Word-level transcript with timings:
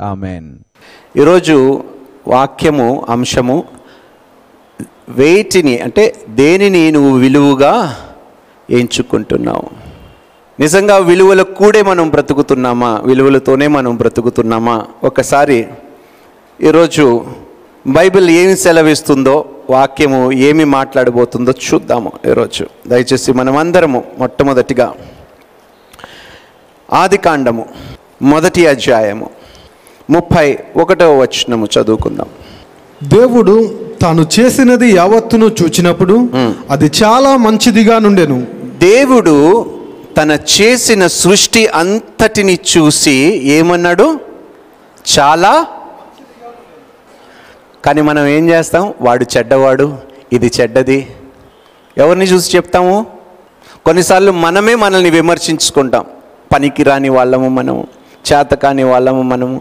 Amen. 0.00 0.58
ఈరోజు 1.16 1.84
వాక్యము 2.28 3.06
అంశము 3.08 3.64
వేటిని 5.08 5.78
అంటే 5.78 6.14
దేనిని 6.28 6.92
నువ్వు 6.92 7.18
విలువగా 7.18 7.96
ఎంచుకుంటున్నావు? 8.70 9.62
నిజంగా 10.60 10.96
విలువలకు 10.96 11.54
కూడే 11.54 11.82
మనం 11.82 12.10
బ్రతుకుతున్నామా? 12.10 13.02
విలువలతోనే 13.06 13.66
మనం 13.66 13.96
బ్రతుకుతున్నామా? 13.96 14.86
ఒకసారి 15.04 15.68
ఈరోజు 16.62 17.26
బైబిల్ 17.86 18.30
ఏమి 18.30 18.56
సెలవిస్తుందో 18.56 19.48
వాక్యము 19.70 20.32
ఏమి 20.32 20.64
మాట్లాడబోతుందో 20.64 21.52
చూద్దాము 21.52 22.12
ఈరోజు. 22.26 22.66
దయచేసి 22.88 23.32
మనమందరము 23.32 24.04
మొట్టమొదటిగా 24.18 24.94
ఆదికాండము 26.92 27.68
మొదటి 28.22 28.66
అధ్యాయము. 28.66 29.39
ముప్పై 30.10 30.46
ఒకటవ 30.76 31.10
వచనము 31.20 31.66
చదువుకుందాం. 31.74 32.28
దేవుడు 33.16 33.54
తాను 34.02 34.22
చేసినది 34.36 34.88
యావత్తును 35.00 35.46
చూచినప్పుడు 35.60 36.16
అది 36.70 36.88
చాలా 37.00 37.32
మంచిదిగా 37.36 37.96
నుండెను. 37.98 38.38
దేవుడు 38.84 39.34
తన 40.16 40.30
చేసిన 40.54 41.02
సృష్టి 41.22 41.62
అంతటిని 41.80 42.56
చూసి 42.72 43.16
ఏమన్నాడు? 43.56 44.06
చాలా 45.14 45.52
కానీ 47.84 48.00
మనం 48.08 48.24
ఏం 48.36 48.44
చేస్తాం? 48.48 48.84
వాడు 49.00 49.26
చెడ్డవాడు 49.34 49.86
ఇది 50.32 50.48
చెడ్డది. 50.60 50.98
ఎవరిని 51.98 52.24
చూసి 52.24 52.56
చెప్తాము? 52.56 52.96
కొన్నిసార్లు 53.86 54.32
మనమే 54.44 54.74
మనల్ని 54.74 55.10
విమర్శించుకుంటాం. 55.10 56.04
పనికి 56.52 56.82
రాని 56.82 57.08
వాళ్ళము 57.08 57.48
మనము 57.58 57.82
చేతకాని 58.28 58.84
వాళ్ళము 58.92 59.22
మనము 59.32 59.56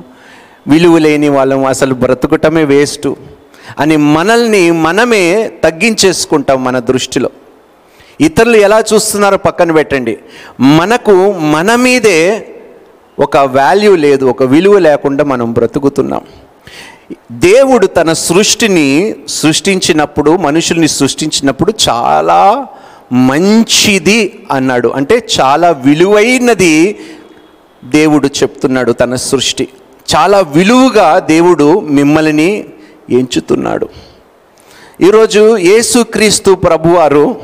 విలువ 0.67 0.97
లేని 0.97 1.27
అసలు 1.67 1.93
బ్రతుకుటమే 1.93 2.63
వేస్ట్ 2.63 3.07
అని 3.79 3.97
మనల్ని 3.97 4.71
మనమే 4.71 5.51
తగ్గించేసుకుంటాం 5.63 6.63
మన 6.63 6.79
దృష్టిలో. 6.79 7.29
ఇతరులు 8.21 8.57
ఎలా 8.57 8.83
చూస్తున్నారో 8.93 9.37
పక్కన 9.37 9.71
పెట్టండి. 9.71 10.17
మనకు 10.59 11.33
మన 11.33 11.75
మీదే 11.75 12.47
ఒక 13.19 13.37
వాల్యూ 13.37 13.95
లేదు 13.95 14.25
ఒక 14.25 14.43
విలువ 14.43 14.79
లేకుండా 14.79 15.23
మనం 15.23 15.53
బ్రతుకుతున్నాం. 15.53 16.21
దేవుడు 17.31 17.87
తన 17.87 18.13
సృష్టిని 18.13 19.15
సృష్టించినప్పుడు 19.27 20.37
మనుషుల్ని 20.37 20.87
సృష్టించినప్పుడు 20.87 21.73
చాలా 21.89 22.67
మంచిది 23.13 24.45
అన్నాడు. 24.51 24.87
అంటే 24.87 25.27
చాలా 25.39 25.71
విలువైనది 25.71 26.99
దేవుడు 27.85 28.27
చెప్తున్నాడు 28.27 28.91
తన 28.91 29.15
సృష్టి. 29.15 29.67
చాలా 30.15 30.39
విలువగా 30.39 31.19
దేవుడు 31.19 31.79
మిమ్మల్ని 31.79 32.65
ఎంచుతున్నాడు. 33.09 33.89
ఈరోజు 35.01 35.57
యేసుక్రీస్తు 35.57 36.55
ప్రభువారు 36.55 37.35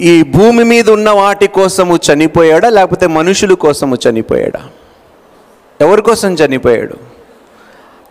ఈ 0.00 0.22
భూమి 0.22 0.64
మీద 0.64 0.90
ఉన్న 0.90 1.10
వాటి 1.10 1.46
కోసము 1.46 1.98
చనిపోయాడా 2.12 2.68
లేకపోతే 2.68 3.06
మనుషుల 3.06 3.54
కోసము 3.54 3.96
చనిపోయాడా? 4.08 4.60
ఎవరి 5.80 6.02
కోసం 6.02 6.34
చనిపోయాడు? 6.34 6.94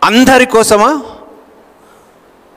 అందరి 0.04 0.46
కోసమా? 0.46 1.02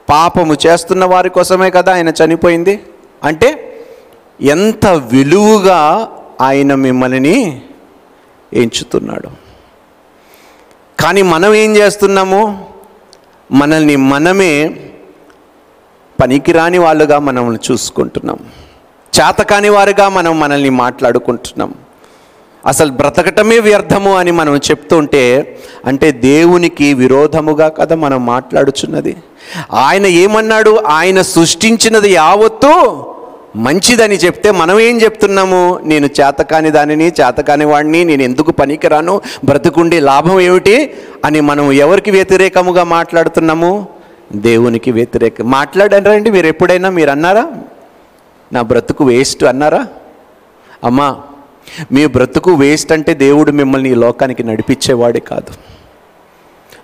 పాపము 0.10 0.56
చేస్తున్న 0.68 1.06
వారి 1.06 1.30
కోసమే 1.30 1.70
కదా 1.70 1.94
ఆయన 1.94 2.10
చనిపోయింది. 2.10 2.80
అంటే 3.24 3.78
ఎంత 4.42 4.88
విలువగా 4.88 6.12
ఆయన 6.42 6.76
మిమ్మల్ని 6.76 7.62
ఎంచుతున్నాడు. 8.54 9.43
కానీ 11.04 11.22
మనం 11.22 11.54
ఏం 11.54 11.76
చేస్తున్నాము? 11.76 12.68
మనల్ని 13.52 13.96
మనమే 13.96 14.80
పనికిరాని 16.22 16.78
వాళ్ళుగా 16.78 17.20
మనం 17.20 17.60
చూసుకుంటున్నాం. 17.72 18.38
చేతకాని 19.20 19.70
వారుగా 19.70 20.10
మనం 20.10 20.40
మనల్ని 20.40 20.70
మాట్లాడుకుంటున్నాం. 20.70 21.74
అసలు 22.66 22.92
బ్రతకటమే 22.92 23.60
వ్యర్థము 23.60 24.18
అని 24.18 24.32
మనం 24.32 24.58
చెప్తుంటే 24.58 25.60
అంటే 25.86 26.12
దేవునికి 26.12 26.94
విరోధముగా 26.94 27.68
కదా 27.68 27.96
మనం 27.96 28.26
మాట్లాడుచున్నది. 28.26 29.16
ఆయన 29.74 30.06
ఏమన్నాడు? 30.06 30.84
ఆయన 30.88 31.22
సృష్టించినది 31.22 32.12
యావత్తూ 32.12 33.06
మంచిదని 33.56 34.16
చెప్తే 34.16 34.52
మనం 34.52 34.80
ఏం 34.80 35.02
చెప్తున్నాము? 35.02 35.80
నేను 35.84 36.06
చేతకాని 36.06 36.72
దానిని 36.72 37.08
చేతకాని 37.08 37.66
వాడిని 37.66 38.04
నేను 38.04 38.22
ఎందుకు 38.22 38.52
పనికిరాను? 38.52 39.22
బ్రతుకుండే 39.46 40.00
లాభం 40.00 40.40
ఏమిటి? 40.40 40.94
అని 41.26 41.42
మనం 41.42 41.72
ఎవరికి 41.72 42.12
వ్యతిరేకముగా 42.12 42.84
మాట్లాడుతున్నాము? 42.84 43.88
దేవునికి 44.36 44.92
వ్యతిరేక 44.92 45.42
మాట్లాడారండి 45.42 46.32
మీరు 46.32 46.48
ఎప్పుడైనా 46.48 46.90
మీరు 46.90 47.10
అన్నారా? 47.10 47.52
నా 48.54 48.62
బ్రతుకు 48.62 49.04
వేస్ట్ 49.04 49.44
అన్నారా? 49.44 49.88
అమ్మా 50.84 51.18
మీ 51.92 52.06
బ్రతుకు 52.06 52.54
వేస్ట్ 52.54 52.92
అంటే 52.92 53.14
దేవుడు 53.14 53.52
మిమ్మల్ని 53.52 53.92
ఈ 53.92 53.96
లోకానికి 53.96 54.44
నడిపించేవాడే 54.44 55.20
కాదు. 55.20 55.54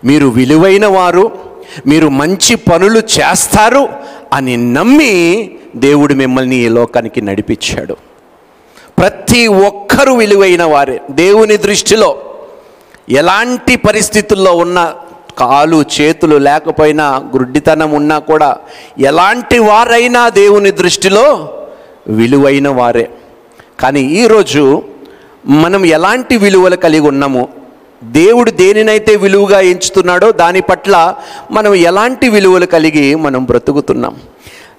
మీరు 0.06 0.28
విలువైన 0.28 0.86
వారు 0.86 1.32
మీరు 1.88 2.10
మంచి 2.10 2.56
పనులు 2.56 3.00
చేస్తారు 3.00 3.90
అని 4.34 4.74
నమ్మి 4.74 5.52
దేవుడు 5.76 6.14
మిమ్మల్ని 6.14 6.56
ఈ 6.56 6.68
లోకానికి 6.68 7.22
నడిపించాడు. 7.22 7.94
ప్రతి 9.00 9.48
ఒక్కరూ 9.48 10.16
విలువైన 10.16 10.64
వారే. 10.64 11.02
దేవుని 11.12 11.58
దృష్టిలో 11.58 12.18
ఎలాంటి 13.10 13.76
పరిస్థితుల్లో 13.76 14.54
ఉన్న 14.54 14.94
కాలు 15.38 15.84
చేతులు 16.02 16.36
లేకపోయినా 16.36 17.18
గుడ్డితనం 17.18 17.92
ఉన్నా 17.92 18.20
కూడా 18.20 18.58
ఎలాంటి 19.00 19.60
వారైనా 19.60 20.30
దేవుని 20.30 20.72
దృష్టిలో 20.72 21.50
విలువైన 22.08 22.70
వారే. 22.70 23.10
కానీ 23.80 24.02
ఈరోజు 24.02 24.84
మనం 25.46 25.86
ఎలాంటి 25.86 26.38
విలువలు 26.38 26.76
కలిగి 26.76 27.08
ఉన్నామో? 27.08 27.48
దేవుడు 28.04 28.52
దేనినైతే 28.52 29.16
విలువగా 29.16 29.60
ఎంచుతున్నాడో 29.60 30.32
దాని 30.32 30.62
పట్ల 30.62 31.16
మనం 31.52 31.76
ఎలాంటి 31.76 32.30
విలువలు 32.30 32.66
కలిగి 32.66 33.16
మనం 33.16 33.46
బ్రతుకుతున్నాం? 33.46 34.16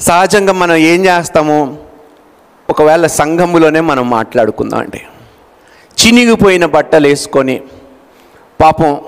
సహజంగా 0.00 0.52
మనం 0.52 0.76
ఏం 0.76 1.00
చేస్తాము? 1.06 1.78
ఒకవేళ 2.70 3.06
సంఘములోనే 3.06 3.80
మనం 3.80 4.10
మాట్లాడుకుందాం 4.10 4.80
అండి. 4.80 5.00
చినిగిపోయిన 5.98 6.64
బట్టలు 6.66 7.08
వేసుకొని 7.08 7.60
పాపం 8.60 9.00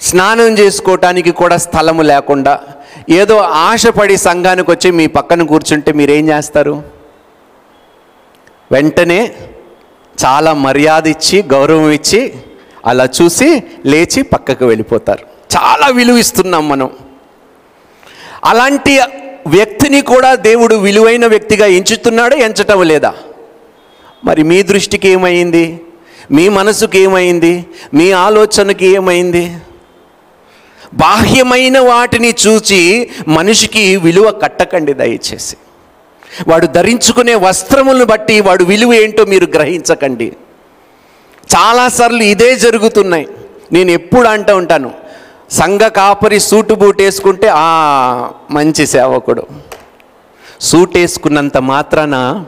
స్నానం 0.00 0.58
చేసుకోవటానికి 0.58 1.30
కూడా 1.30 1.56
స్థలము 1.56 2.02
లేకుండా 2.02 2.60
ఏదో 3.10 3.36
ఆశపడి 3.36 4.16
సంఘానికి 4.16 4.70
వచ్చి 4.70 4.90
మీ 4.90 5.06
పక్కన 5.06 5.42
కూర్చుంటే 5.42 5.92
మీరేం 5.92 6.28
చేస్తారు? 6.28 6.82
వెంటనే 8.72 9.34
చాలా 10.24 10.52
మర్యాద 10.52 11.06
ఇచ్చి 11.06 11.42
గౌరవం 11.42 11.90
ఇచ్చి 11.90 12.34
అలా 12.86 13.08
చూసి 13.22 13.62
లేచి 13.86 14.22
పక్కకు 14.22 14.64
వెళ్ళిపోతారు. 14.64 15.24
చాలా 15.56 15.88
విలువిస్తున్నాం 15.88 16.68
మనం. 16.68 16.90
అలాంటి 18.44 19.00
వ్యక్తిని 19.46 20.00
కూడా 20.00 20.34
దేవుడు 20.34 20.74
విలువైన 20.74 21.26
వ్యక్తిగా 21.26 21.66
ఎంచుతున్నాడా 21.66 22.36
ఎంచటం 22.36 22.82
లేదా? 22.82 23.14
మరి 24.24 24.42
మీ 24.42 24.62
దృష్టికి 24.62 25.08
ఏమైంది? 25.08 25.80
మీ 26.30 26.48
మనసుకి 26.48 26.98
ఏమైంది? 26.98 27.66
మీ 27.94 28.10
ఆలోచనకి 28.10 28.86
ఏమైంది? 28.86 29.56
బాహ్యమైన 30.94 31.78
వాటిని 31.78 32.34
చూచి 32.46 33.10
మనిషికి 33.28 33.96
విలువ 33.96 34.30
కట్టకండి 34.30 34.92
దయచేసి. 34.92 35.56
వాడు 36.48 36.66
ధరించుకునే 36.66 37.34
వస్త్రములను 37.34 38.04
బట్టి 38.04 38.40
వాడు 38.40 38.64
విలువ 38.64 38.94
ఏంటో 38.94 39.24
మీరు 39.24 39.44
గ్రహించకండి. 39.44 40.32
చాలాసార్లు 41.56 42.22
ఇదే 42.22 42.56
జరుగుతున్నాయి. 42.56 43.28
నేను 43.72 43.90
ఎప్పుడు 43.90 44.28
అంటూ 44.28 44.56
ఉంటాను 44.56 45.05
సంఘ 45.50 45.80
కాపరి 45.80 46.40
సూటు 46.40 46.74
బూట్ 46.74 47.02
వేసుకుంటే 47.02 47.48
ఆ 47.52 47.66
మంచి 48.50 48.86
సేవకుడు. 48.86 49.42
సూట్ 50.60 50.96
వేసుకున్నంత 50.96 51.56
మాత్రాన 51.56 52.44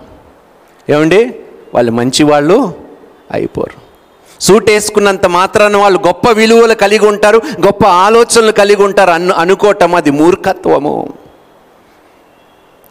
ఏమండి? 0.90 1.34
వాళ్ళు 1.74 1.92
మంచి 1.92 2.24
వాళ్ళు 2.24 2.74
అయిపోరు. 3.32 3.88
సూట్ 4.40 4.70
వేసుకున్నంత 4.70 5.26
మాత్రాన 5.26 5.76
వాళ్ళు 5.76 6.00
గొప్ప 6.06 6.30
విలువలు 6.30 6.74
కలిగి 6.74 7.06
ఉంటారు 7.06 7.42
గొప్ప 7.66 7.86
ఆలోచనలు 7.86 8.52
కలిగి 8.52 8.82
ఉంటారు 8.82 9.10
అను 9.10 9.34
అనుకోవటం 9.34 9.94
అది 9.94 10.10
మూర్ఖత్వము. 10.10 11.12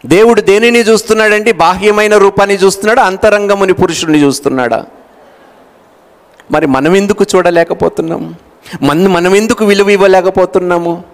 దేవుడు 0.06 0.40
దేనిని 0.40 0.78
చూస్తున్నాడండి? 0.78 1.52
బాహ్యమైన 1.52 2.16
రూపాన్ని 2.16 2.56
చూస్తున్నాడా? 2.56 3.02
అంతరంగముని 3.02 3.72
పురుషుడిని 3.72 4.22
చూస్తున్నాడా? 4.22 4.86
మరి 6.50 6.66
మనం 6.66 6.96
ఎందుకు 6.96 7.24
చూడలేకపోతున్నాం? 7.34 8.34
మన 8.82 9.06
మనం 9.06 9.34
ఎందుకు 9.34 9.64
విలువ 9.64 9.90
ఇవ్వలేకపోతున్నాము? 9.90 11.04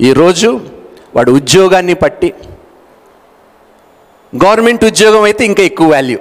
ఈరోజు 0.00 0.60
వాడు 1.16 1.30
ఉద్యోగాన్ని 1.32 1.94
పట్టి 1.94 2.34
గవర్నమెంట్ 4.42 4.84
ఉద్యోగం 4.84 5.22
అయితే 5.22 5.44
ఇంకా 5.44 5.62
ఎక్కువ 5.62 5.88
వాల్యూ. 5.90 6.18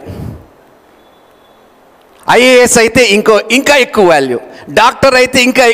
ఐఏఎస్ 2.31 2.77
అయితే 2.77 3.01
ఇంకో 3.15 3.41
ఇంకా 3.51 3.77
ఎక్కువ 3.77 4.05
వాల్యూ. 4.09 4.39
డాక్టర్ 4.69 5.15
అయితే 5.15 5.43
ఇంకా 5.43 5.65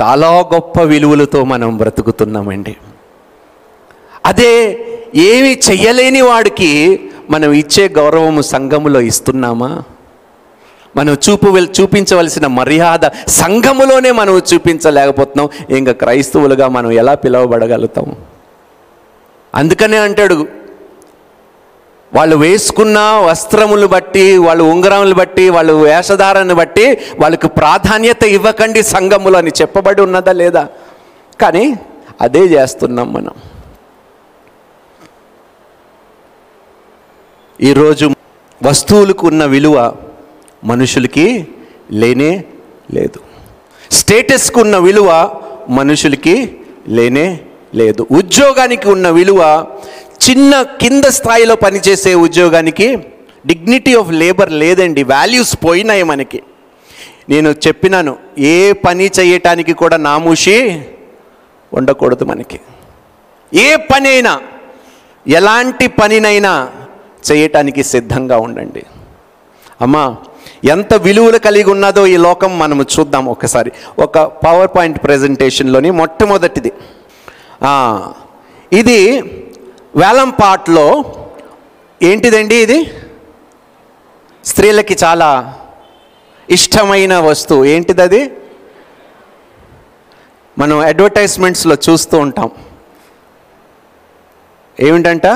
చాలా 0.00 0.28
గొప్ప 0.54 0.80
విలువలతో 0.80 1.44
మనం 1.44 1.78
బ్రతుకుతున్నామండి. 1.78 2.76
అదే 4.26 4.52
ఏమి 5.14 5.52
చెయ్యలేని 5.68 6.20
వాడికి 6.20 6.70
మనం 7.30 7.52
ఇచ్చే 7.52 7.88
గౌరవము 7.88 8.40
సంఘములో 8.40 9.00
ఇస్తున్నామా? 9.00 9.70
మనం 10.96 11.12
చూపు 11.12 11.58
చూపించవలసిన 11.80 12.46
మర్యాద 12.46 13.04
సంఘములోనే 13.28 14.10
మనం 14.10 14.38
చూపించలేకపోతున్నాం. 14.38 15.48
ఇంకా 15.70 15.92
క్రైస్తవులుగా 15.92 16.68
మనం 16.68 16.92
ఎలా 16.92 17.14
పిలువబడగలుగుతాం? 17.14 18.16
అందుకనే 19.54 19.96
అంటాడు 19.96 20.46
వాళ్ళు 22.14 22.36
వేసుకున్న 22.36 22.98
వస్త్రములు 22.98 23.86
బట్టి 23.86 24.38
వాళ్ళు 24.38 24.64
ఉంగరములు 24.64 25.14
బట్టి 25.14 25.50
వాళ్ళు 25.50 25.72
వేషధారను 25.72 26.54
బట్టి 26.54 26.98
వాళ్ళకు 27.18 27.48
ప్రాధాన్యత 27.48 28.22
ఇవ్వకండి 28.24 28.82
సంఘములు 28.82 29.36
అని 29.36 29.50
చెప్పబడి 29.60 30.02
ఉన్నదా 30.02 30.32
లేదా? 30.32 30.66
కానీ 31.40 31.76
అదే 32.20 32.38
చేస్తున్నాం 32.38 33.12
మనం. 33.12 33.34
ఈరోజు 37.60 38.10
వస్తువులకు 38.62 39.26
ఉన్న 39.26 39.44
విలువ 39.44 39.94
మనుషులకి 40.64 41.48
లేనే 41.90 42.44
లేదు. 42.94 43.20
స్టేటస్కు 43.90 44.60
ఉన్న 44.60 44.76
విలువ 44.76 45.40
మనుషులకి 45.68 46.56
లేనే 46.88 47.40
లేదు. 47.74 48.06
ఉద్యోగానికి 48.10 48.88
ఉన్న 48.88 49.08
విలువ 49.08 49.66
చిన్న 50.30 50.62
కింద 50.62 51.04
స్థాయిలో 51.04 51.54
పనిచేసే 51.56 52.14
ఉద్యోగానికి 52.14 52.96
డిగ్నిటీ 53.46 53.94
ఆఫ్ 53.94 54.12
లేబర్ 54.12 54.52
లేదండి 54.52 55.02
వాల్యూస్ 55.02 55.56
పోయినాయి 55.64 56.02
మనకి. 56.02 56.42
నేను 57.28 57.50
చెప్పినాను 57.66 58.16
ఏ 58.38 58.72
పని 58.72 59.10
చేయటానికి 59.20 59.72
కూడా 59.72 59.96
నామూషి 59.96 60.82
ఉండకూడదు 61.72 62.24
మనకి. 62.24 62.60
ఏ 63.54 63.76
పని 63.76 64.08
అయినా 64.08 64.40
ఎలాంటి 65.28 65.86
పనినైనా 65.86 66.70
చేయటానికి 67.32 67.82
సిద్ధంగా 67.82 68.38
ఉండండి. 68.38 68.82
అమ్మా 69.80 70.16
ఎంత 70.64 70.94
విలువలు 70.94 71.38
కలిగి 71.38 71.70
ఉన్నదో 71.70 72.02
ఈ 72.06 72.16
లోకం 72.16 72.58
మనము 72.58 72.82
చూద్దాం 72.94 73.24
ఒకసారి. 73.26 73.72
ఒక 73.98 74.18
పవర్ 74.18 74.70
పాయింట్ 74.76 74.98
ప్రజెంటేషన్లోని 75.04 75.90
మొట్టమొదటిది. 76.00 76.72
ఇది 78.72 78.98
వేలంపాట్లో 79.96 80.86
ఏంటిదండి 82.02 82.56
ఇది? 82.56 82.78
స్త్రీలకి 84.44 84.96
చాలా 85.04 85.30
ఇష్టమైన 86.50 87.18
వస్తువు. 87.18 87.64
ఏంటిది 87.64 88.02
అది 88.02 88.22
మనం 90.58 90.78
అడ్వర్టైజ్మెంట్స్లో 90.78 91.76
చూస్తూ 91.90 92.18
ఉంటాం. 92.18 92.50
ఏమిటంట? 94.80 95.26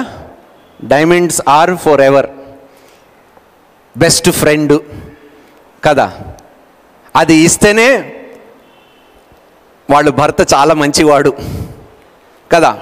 Diamonds 0.84 1.42
are 1.48 1.74
forever 2.00 2.26
best 3.98 4.30
friend 4.30 4.74
కదా? 5.86 6.12
అది 7.16 7.34
ఇస్తేనే 7.34 8.12
వాళ్ళు 9.90 10.10
భర్త 10.10 10.36
చాలా 10.54 10.74
మంచివాడు. 10.74 11.32
కదా? 12.52 12.78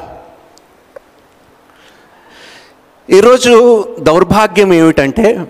ఈరోజు 3.10 3.84
దౌర్భాగ్యం 4.00 4.72
ఏమిటంటే 4.72 5.46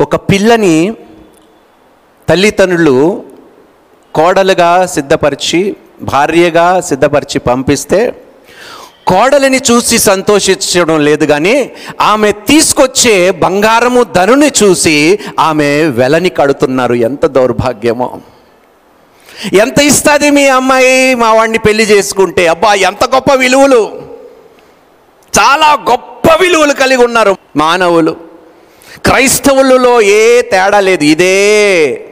ఒక 0.00 0.16
పిల్లని 0.16 0.96
తల్లిదండ్రులు 2.28 3.24
కోడలుగా 4.14 4.86
సిద్ధపరిచి 4.86 5.76
భార్యగా 6.02 6.80
సిద్ధపరిచి 6.80 7.38
పంపిస్తే 7.38 8.24
కోడలిని 9.12 9.60
చూసి 9.70 9.98
సంతోషించడం 9.98 11.04
లేదు 11.04 11.24
కానీ 11.24 11.70
ఆమె 12.00 12.32
తీసుకొచ్చే 12.32 13.30
బంగారము 13.30 14.02
ధనుని 14.02 14.50
చూసి 14.62 15.18
ఆమె 15.40 15.84
వెలని 15.84 16.28
కడుతున్నారు. 16.28 16.94
ఎంత 16.94 17.26
దౌర్భాగ్యమో. 17.26 18.20
ఎంత 19.52 19.80
ఇస్తుంది 19.80 20.30
మీ 20.30 20.48
అమ్మాయి 20.48 21.14
మా 21.14 21.32
వాడిని 21.32 21.58
పెళ్ళి 21.58 21.84
చేసుకుంటే? 21.84 22.46
అబ్బా 22.46 22.74
ఎంత 22.74 23.04
గొప్ప 23.04 23.32
విలువలు. 23.34 24.02
చాలా 25.38 25.78
గొప్ప 25.90 26.42
విలువలు 26.42 26.72
కలిగి 26.72 27.04
ఉన్నారు 27.04 27.36
మానవులు. 27.56 28.16
క్రైస్తవులలో 29.06 30.00
ఏ 30.00 30.42
తేడా 30.42 30.80
లేదు. 30.80 31.04
ఇదే. 31.04 32.04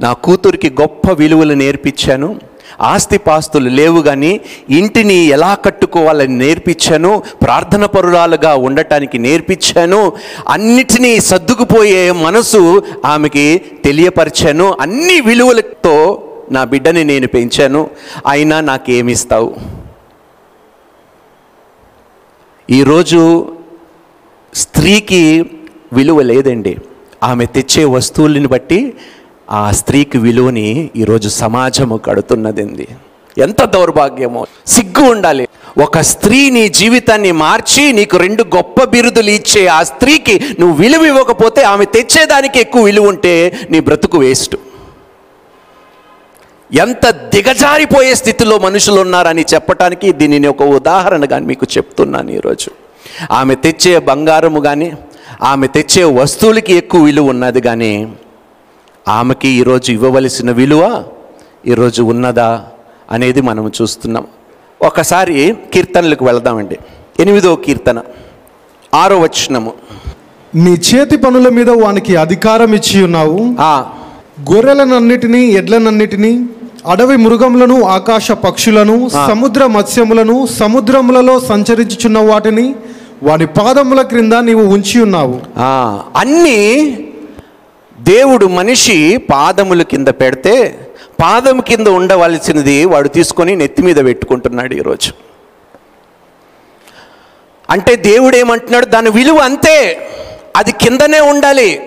నా 0.00 0.12
కూతురికి 0.12 0.70
గొప్ప 0.70 1.12
విలువలు 1.12 1.54
నేర్పించాను. 1.54 2.40
ఆస్తిపాస్తులు 2.80 3.68
లేవు 3.68 4.02
కానీ 4.02 4.40
ఇంటిని 4.70 5.14
ఎలా 5.14 5.54
కట్టుకోవాలని 5.54 6.38
నేర్పించాను 6.38 7.22
ప్రార్థన 7.42 7.86
పరురాలుగా 7.86 8.54
ఉండటానికి 8.54 9.18
నేర్పించాను 9.18 10.12
అన్నిటినీ 10.48 11.20
సర్దుకుపోయే 11.20 12.10
మనసు 12.10 12.82
ఆమెకి 13.04 13.60
తెలియపరిచాను 13.84 14.76
అన్ని 14.80 15.20
విలువలతో 15.20 16.22
నా 16.50 16.64
బిడ్డని 16.64 17.04
నేను 17.04 17.26
పెంచాను 17.26 17.90
అయినా 18.26 18.60
నాకేమిస్తావు? 18.60 19.54
ఈరోజు 22.70 23.52
స్త్రీకి 24.54 25.50
విలువ 25.92 26.22
లేదండి. 26.22 26.76
ఆమె 27.22 27.46
తెచ్చే 27.46 27.84
వస్తువులను 27.84 28.48
బట్టి 28.48 28.92
ఆ 29.50 29.70
స్త్రీకి 29.70 30.18
విలువని 30.18 30.90
ఈరోజు 30.96 31.28
సమాజము 31.28 31.96
కడుతున్నదింది. 31.96 32.88
ఎంత 33.38 33.64
దౌర్భాగ్యమో. 33.64 34.46
సిగ్గు 34.66 35.04
ఉండాలి. 35.10 35.48
ఒక 35.78 36.00
స్త్రీ 36.00 36.50
నీ 36.50 36.68
జీవితాన్ని 36.68 37.32
మార్చి 37.32 37.92
నీకు 37.92 38.16
రెండు 38.16 38.42
గొప్ప 38.42 38.84
బిరుదులు 38.84 39.30
ఇచ్చే 39.30 39.66
ఆ 39.66 39.82
స్త్రీకి 39.82 40.40
నువ్వు 40.60 40.76
విలువ 40.76 41.04
ఇవ్వకపోతే 41.04 41.62
ఆమె 41.62 41.84
తెచ్చేదానికి 41.84 42.60
ఎక్కువ 42.60 42.82
విలువ 42.82 43.08
ఉంటే 43.08 43.58
నీ 43.70 43.80
బ్రతుకు 43.80 44.18
వేస్ట్. 44.18 44.56
ఎంత 46.74 47.10
దిగజారిపోయే 47.10 48.14
స్థితిలో 48.14 48.58
మనుషులు 48.58 49.00
ఉన్నారని 49.00 49.44
చెప్పటానికి 49.54 50.12
దీనిని 50.12 50.48
ఒక 50.48 50.62
ఉదాహరణగా 50.62 51.38
మీకు 51.38 51.66
చెప్తున్నాను 51.78 52.30
ఈరోజు. 52.30 52.70
ఆమె 53.30 53.54
తెచ్చే 53.54 53.98
బంగారము 53.98 54.60
కానీ 54.60 54.92
ఆమె 55.42 55.66
తెచ్చే 55.66 56.04
వస్తువులకి 56.04 56.74
ఎక్కువ 56.74 57.02
విలువ 57.02 57.26
ఉన్నది 57.26 57.60
కానీ 57.60 58.12
ఆమెకి 59.08 59.48
ఈరోజు 59.48 59.92
ఇవ్వవలసిన 59.92 60.50
విలువ 60.50 61.04
ఈరోజు 61.66 62.02
ఉన్నదా 62.02 62.64
అనేది 63.10 63.40
మనం 63.40 63.72
చూస్తున్నాం. 63.82 64.24
ఒకసారి 64.82 65.56
కీర్తనలకు 65.74 66.24
వెళదామండి. 66.24 66.78
ఎనిమిదో 67.20 67.56
కీర్తన 67.56 68.00
ఆరో 68.94 69.18
వచనము. 69.20 69.72
నీ 70.54 70.70
చేతి 70.70 71.16
పనుల 71.16 71.48
మీద 71.48 71.70
వానికి 71.70 72.16
అధికారం 72.16 72.74
ఇచ్చి 72.74 73.04
ఉన్నావు. 73.04 73.54
ఆ. 73.60 73.86
గొర్రెలనన్నిటినీ 74.52 75.42
ఎడ్లనన్నిటినీ 75.44 76.46
అడవి 76.86 77.16
మృగములను 77.16 77.82
ఆకాశ 77.82 78.32
పక్షులను 78.32 79.08
సముద్ర 79.08 79.66
మత్స్యములను 79.66 80.46
సముద్రములలో 80.46 81.40
సంచరించుచున్న 81.40 82.18
వాటిని 82.18 82.74
వాని 83.22 83.46
పాదముల 83.46 84.02
క్రింద 84.02 84.32
నీవు 84.32 84.62
ఉంచి 84.62 85.02
ఉన్నావు. 85.02 85.40
అన్నీ 86.16 86.98
దేవుడు 88.08 88.46
మనిషి 88.46 89.16
పాదముల 89.16 89.82
కింద 89.82 90.08
పెడితే 90.08 90.80
పాదం 91.22 91.60
కింద 91.60 91.86
ఉండవలసినది 91.86 92.84
వాడు 92.84 93.08
తీసుకొని 93.08 93.56
నెత్తి 93.56 93.82
మీద 93.82 93.96
పెట్టుకుంటున్నాడు 93.96 94.74
ఈరోజు. 94.74 95.12
అంటే 97.70 97.96
దేవుడు 97.96 98.36
ఏమంటున్నాడు? 98.36 98.86
దాని 98.86 99.10
విలువ 99.10 99.38
అంతే. 99.38 100.08
అది 100.56 100.72
కిందనే 100.72 101.20
ఉండాలి. 101.20 101.82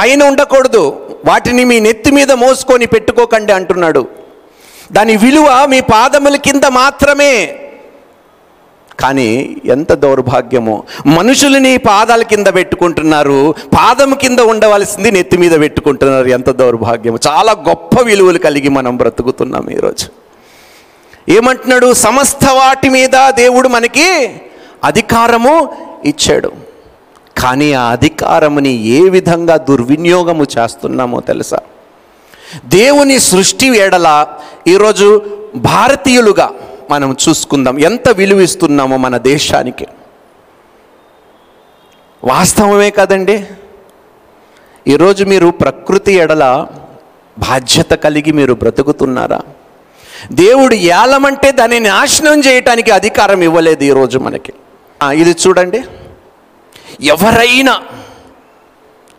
పైన 0.00 0.22
ఉండకూడదు. 0.22 1.16
వాటిని 1.24 1.64
మీ 1.64 1.80
నెత్తి 1.80 2.10
మీద 2.10 2.32
మోసుకొని 2.32 2.86
పెట్టుకోకండి 2.86 3.52
అంటున్నాడు. 3.52 4.08
దాని 4.92 5.16
విలువ 5.16 5.66
మీ 5.66 5.80
పాదముల 5.80 6.36
కింద 6.36 6.64
మాత్రమే. 6.68 7.58
కానీ 9.00 9.56
ఎంత 9.64 9.92
దౌర్భాగ్యమో. 9.92 10.82
మనుషులని 11.06 11.76
పాదాల 11.76 12.22
కింద 12.22 12.46
పెట్టుకుంటున్నారు 12.46 13.54
పాదం 13.74 14.14
కింద 14.14 14.38
ఉండవలసింది 14.38 15.10
నెత్తి 15.10 15.36
మీద 15.36 15.60
పెట్టుకుంటున్నారు 15.60 16.28
ఎంత 16.28 16.50
దౌర్భాగ్యము. 16.50 17.18
చాలా 17.28 17.52
గొప్ప 17.52 18.02
విలువలు 18.02 18.38
కలిగి 18.38 18.68
మనం 18.68 18.96
బ్రతుకుతున్నాం 18.96 19.70
ఈరోజు. 19.70 20.06
ఏమంటున్నాడు? 21.28 21.92
సమస్త 21.92 22.44
వాటి 22.50 22.88
మీద 22.88 23.30
దేవుడు 23.30 23.68
మనకి 23.68 24.30
అధికారము 24.84 25.76
ఇచ్చాడు. 26.04 26.52
కానీ 27.38 27.72
ఆ 27.72 27.82
అధికారముని 27.82 28.86
ఏ 28.86 29.08
విధంగా 29.08 29.56
దుర్వినియోగము 29.56 30.46
చేస్తున్నామో 30.58 31.20
తెలుసా? 31.20 31.58
దేవుని 32.64 33.18
సృష్టి 33.18 33.66
ఎడల 33.66 34.26
ఈరోజు 34.66 35.22
భారతీయులుగా 35.56 36.50
మనం 36.90 37.16
చూసుకుందాం. 37.28 37.78
ఎంత 37.78 38.08
విలువిస్తున్నామో 38.08 38.96
మన 38.96 39.16
దేశానికి. 39.16 39.86
వాస్తవమే 42.24 42.90
కదండి? 42.90 43.46
ఈరోజు 44.88 45.24
మీరు 45.24 45.48
ప్రకృతి 45.48 46.12
ఎడల 46.12 46.66
బాధ్యత 47.38 47.90
కలిగి 47.90 48.32
మీరు 48.32 48.54
బ్రతుకుతున్నారా? 48.54 49.40
దేవుడు 50.32 50.74
ఏలమంటే 50.74 51.52
దాన్ని 51.52 51.80
నాశనం 51.80 52.40
చేయటానికి 52.40 52.90
అధికారం 52.90 53.42
ఇవ్వలేదు 53.42 53.84
ఈరోజు 53.84 54.18
మనకి. 54.18 54.52
ఇది 55.14 55.36
చూడండి. 55.46 55.84
ఎవరైనా 57.00 57.80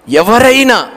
ఎవరైనా 0.09 0.87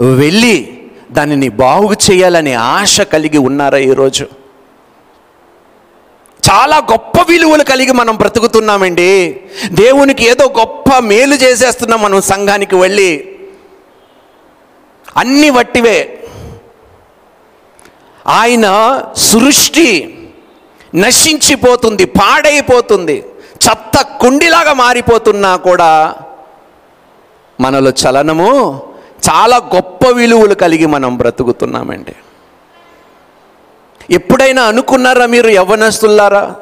వెళ్ళి 0.00 0.82
దానిని 1.10 1.48
బాగు 1.48 1.92
చేయాలనే 1.92 2.52
ఆశ 2.52 3.00
కలిగి 3.00 3.38
ఉన్నారా 3.38 3.78
ఈరోజు? 3.78 4.26
చాలా 6.50 6.76
గొప్ప 6.76 7.22
విలువలు 7.28 7.62
కలిగి 7.62 7.92
మనం 7.92 8.16
బ్రతుకుతున్నామండి. 8.16 9.40
దేవునికి 9.68 10.24
ఏదో 10.28 10.54
గొప్ప 10.58 10.98
మేలు 10.98 11.34
చేసేస్తున్నాం 11.34 12.02
మనం 12.02 12.20
సంఘానికి 12.20 12.76
వెళ్ళి. 12.76 13.36
అన్ని 15.16 15.50
వట్టివే. 15.50 16.24
ఆయన 18.26 18.66
సృష్టి 19.16 20.18
నశించిపోతుంది 20.94 22.04
పాడైపోతుంది. 22.04 23.24
చెత్త 23.68 24.02
కుండిలాగా 24.20 24.72
మారిపోతున్నా 24.72 25.56
కూడా 25.56 26.14
మనలో 27.60 27.90
చలనము 27.90 28.82
చాలా 29.30 29.56
గొప్ప 29.56 30.08
విలువలు 30.08 30.54
కలిగి 30.54 30.86
మనం 30.86 31.16
బ్రతుకుతున్నామండి. 31.16 32.14
ఎప్పుడైనా 34.10 34.62
అనుకున్నారా 34.62 35.26
మీరు 35.26 35.48
యవ్వనస్తులారా 35.48 36.54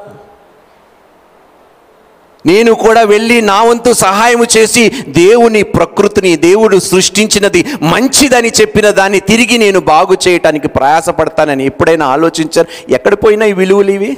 నేను 2.47 2.75
కూడా 2.75 3.03
వెళ్ళి 3.03 3.43
నా 3.43 3.63
వంతు 3.63 3.93
సహాయము 3.93 4.45
చేసి 4.57 4.89
దేవుని 5.09 5.63
ప్రకృతిని 5.63 6.37
దేవుడు 6.37 6.79
సృష్టించినది 6.79 7.67
మంచిదని 7.83 8.49
చెప్పిన 8.49 8.91
దాన్ని 8.91 9.21
తిరిగి 9.21 9.59
నేను 9.59 9.81
బాగు 9.81 10.17
చేయటానికి 10.29 10.69
ప్రయాసపడతానని 10.69 11.65
ఎప్పుడైనా 11.65 12.07
ఆలోచించారు? 12.07 12.69
ఎక్కడ 12.89 13.15
పోయినా 13.15 13.47
ఈ 13.47 13.53
విలువలు 13.53 13.91
ఇవి? 13.91 14.17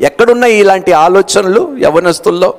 ఎక్కడున్నాయి 0.00 0.58
ఇలాంటి 0.58 0.92
ఆలోచనలు 0.92 1.76
యవనస్తుల్లో 1.78 2.54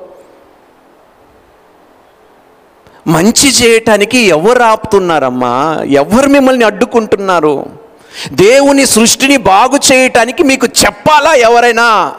మంచి 3.08 3.50
చేయటానికి 3.50 4.20
ఎవరు 4.20 4.64
ఆపుతున్నారమ్మా? 4.64 5.84
ఎవరు 5.90 6.30
మిమ్మల్ని 6.30 6.66
అడ్డుకుంటున్నారు? 6.66 7.83
దేవుని 8.32 8.86
సృష్టిని 8.86 9.38
బాగు 9.38 9.94
చేయటానికి 9.94 10.44
మీకు 10.44 10.68
చెప్పాలా 10.68 11.34
ఎవరైనా? 11.34 12.16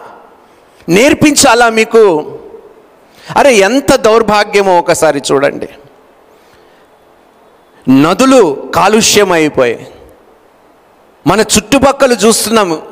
నేర్పించాలా 0.88 1.68
మీకు? 1.68 2.38
అరే 3.36 3.54
ఎంత 3.54 3.94
దౌర్భాగ్యమో 3.94 4.78
ఒకసారి 4.78 5.22
చూడండి. 5.32 5.68
నదులు 7.88 8.72
కాలుష్యం 8.74 9.32
అయిపోయాయి. 9.32 9.86
మన 11.26 11.40
చుట్టుపక్కల 11.40 12.12
చూస్తున్నాము 12.12 12.82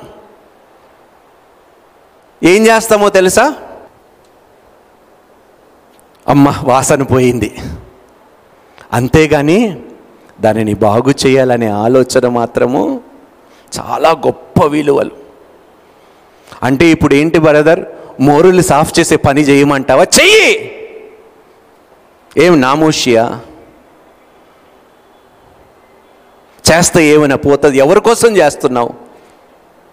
ఏం 2.42 2.66
చేస్తామో 2.66 3.08
తెలుసా? 3.08 3.54
అమ్మ 6.28 6.54
వాసన 6.64 7.02
పోయింది. 7.02 7.58
అంతేగాని 8.92 9.82
దానిని 10.42 10.74
బాగు 10.74 11.10
చేయాలనే 11.26 11.68
ఆలోచన 11.68 12.28
మాత్రము 12.28 13.00
చాలా 13.80 14.10
గొప్ప 14.10 14.64
విలువలు. 14.64 15.10
అంటే 16.62 16.86
ఇప్పుడు 16.86 17.14
ఏంటి 17.14 17.38
బ్రదర్? 17.38 17.80
మోరులు 18.20 18.62
సాఫ్ 18.62 18.98
చేసే 18.98 19.16
పని 19.16 19.40
చేయమంటావా? 19.40 20.02
చెయ్యి! 20.02 20.72
ఏం 22.38 22.60
నామోషియా? 22.60 23.40
చేస్తే 26.72 27.04
ఏమైనా 27.04 27.36
పోతుంది? 27.36 27.78
ఎవరి 27.78 28.00
కోసం 28.00 28.36
చేస్తున్నావు? 28.36 28.90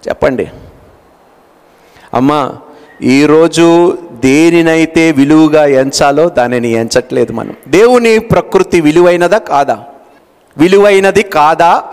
చెప్పండి. 0.08 0.52
అమ్మా 2.14 2.58
ఈరోజు 3.02 3.98
దేనినైతే 4.12 5.12
విలువగా 5.12 5.66
ఎంచాలో 5.66 6.30
దానిని 6.30 6.72
ఎంచట్లేదు 6.72 7.34
మనం. 7.34 7.56
దేవుని 7.68 8.20
ప్రకృతి 8.20 8.82
విలువైనదా 8.82 9.38
కాదా? 9.38 9.84
విలువైనది 10.60 11.24
కాదా? 11.24 11.84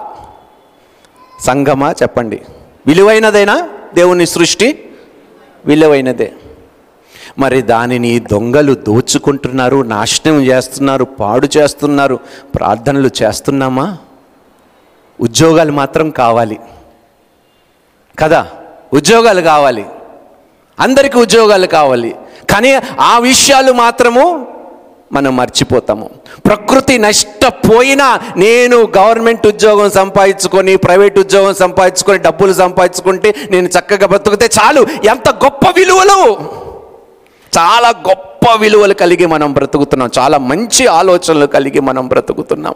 సంగమా 1.40 1.94
చెప్పండి. 2.02 2.42
విలువైనదేనా? 2.86 3.68
దేవుని 3.94 4.26
సృష్టి 4.26 4.90
విలువైనదే. 5.66 6.32
మరి 7.38 7.62
దానిని 7.62 8.18
దొంగలు 8.18 8.74
దోచుకుంటున్నారు 8.74 9.82
నాశనం 9.82 10.42
చేస్తున్నారు 10.42 11.04
పాడు 11.04 11.48
చేస్తున్నారు 11.56 12.18
ప్రార్థనలు 12.54 13.10
చేస్తున్నామా? 13.22 13.98
ఉద్యోగాలు 15.20 15.72
మాత్రం 15.72 16.10
కావాలి. 16.10 16.60
కదా? 18.18 18.46
ఉద్యోగాలు 18.92 19.40
కావాలి. 19.40 19.86
అందరికీ 20.80 21.18
ఉద్యోగాలు 21.18 21.66
కావాలి. 21.66 22.16
కానీ 22.50 22.80
ఆ 23.00 23.18
విషయాలు 23.18 23.72
మాత్రము 23.72 24.55
మనం 25.12 25.36
మర్చిపోతాము. 25.36 26.10
ప్రకృతి 26.46 26.98
నష్టపోయినా 26.98 28.20
నేను 28.36 28.76
గవర్నమెంట్ 28.98 29.46
ఉద్యోగం 29.46 29.90
సంపాదించుకొని 29.90 30.76
ప్రైవేట్ 30.76 31.18
ఉద్యోగం 31.18 31.54
సంపాదించుకొని 31.54 32.18
డబ్బులు 32.18 32.52
సంపాదించుకుంటే 32.52 33.34
నేను 33.50 33.68
చక్కగా 33.68 34.06
బ్రతుకుతే 34.06 34.48
చాలు. 34.58 34.86
ఎంత 35.08 35.28
గొప్ప 35.44 35.70
విలువలు! 35.76 36.20
చాలా 37.58 37.88
గొప్ప 37.88 38.54
విలువలు 38.60 38.94
కలిగి 38.94 39.26
మనం 39.26 39.52
బ్రతుకుతున్నాం. 39.52 40.10
చాలా 40.18 40.38
మంచి 40.38 40.86
ఆలోచనలు 40.86 41.46
కలిగి 41.46 41.80
మనం 41.80 42.08
బ్రతుకుతున్నాం. 42.08 42.74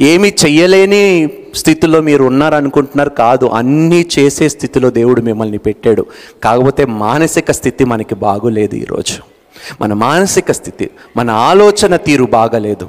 ఏమి 0.00 0.34
చెయ్యలేని 0.44 1.30
స్థితిలో 1.54 2.00
మీరు 2.00 2.24
ఉన్నారనుకుంటున్నారు 2.24 3.10
కాదు 3.10 3.46
అన్నీ 3.46 4.08
చేసే 4.18 4.48
స్థితిలో 4.48 4.90
దేవుడు 4.90 5.20
మిమ్మల్ని 5.20 5.58
పెట్టాడు. 5.58 6.06
కాకపోతే 6.44 6.84
మానసిక 6.84 7.50
స్థితి 7.50 7.84
మనకి 7.84 8.14
బాగోలేదు 8.14 8.74
ఈరోజు. 8.74 9.22
మన 9.80 9.92
మానసిక 9.92 10.52
స్థితి 10.52 10.90
మన 11.16 11.30
ఆలోచన 11.30 11.96
తీరు 11.96 12.24
బాగలేదు. 12.24 12.88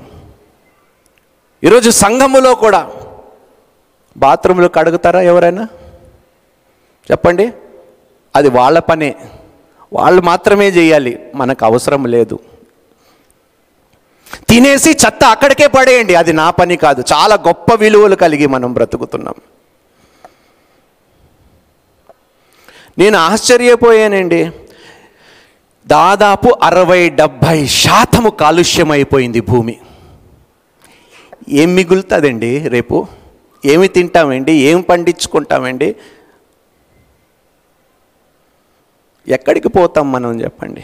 ఈరోజు 1.63 1.89
సంఘములో 1.89 2.55
కూడా 2.55 2.89
బాత్రూంలో 4.17 4.67
కడుగుతారా 4.67 5.21
ఎవరైనా? 5.21 5.67
చెప్పండి. 7.11 7.51
అది 8.35 8.49
వాళ్ళ 8.49 8.79
పనే. 8.79 9.15
వాళ్ళు 9.93 10.21
మాత్రమే 10.21 10.69
చేయాలి. 10.69 11.19
మనకు 11.35 11.65
అవసరం 11.65 12.05
లేదు. 12.05 12.39
తినేసి 14.49 14.89
చెత్త 14.89 15.23
అక్కడికే 15.23 15.67
పడేయండి. 15.67 16.15
అది 16.15 16.33
నా 16.33 16.49
పని 16.49 16.77
కాదు. 16.77 17.03
చాలా 17.13 17.35
గొప్ప 17.35 17.73
విలువలు 17.75 18.15
కలిగి 18.15 18.47
మనం 18.47 18.73
బ్రతుకుతున్నాం. 18.73 19.33
నేను 22.97 23.17
ఆశ్చర్యపోయానండి. 23.17 24.51
దాదాపు 25.87 26.59
అరవై 26.63 27.09
డెబ్భై 27.09 27.67
శాతము 27.67 28.29
కాలుష్యం 28.29 28.91
అయిపోయింది 28.91 29.41
భూమి. 29.41 29.79
ఏం 31.49 31.75
మిగులుతుందండి 31.75 32.67
రేపు? 32.67 33.07
ఏమి 33.65 33.87
తింటామండి? 33.87 34.51
ఏం 34.51 34.81
పండించుకుంటామండి? 34.81 35.95
ఎక్కడికి 39.27 39.69
పోతాం 39.69 40.11
మనం 40.11 40.41
చెప్పండి. 40.41 40.83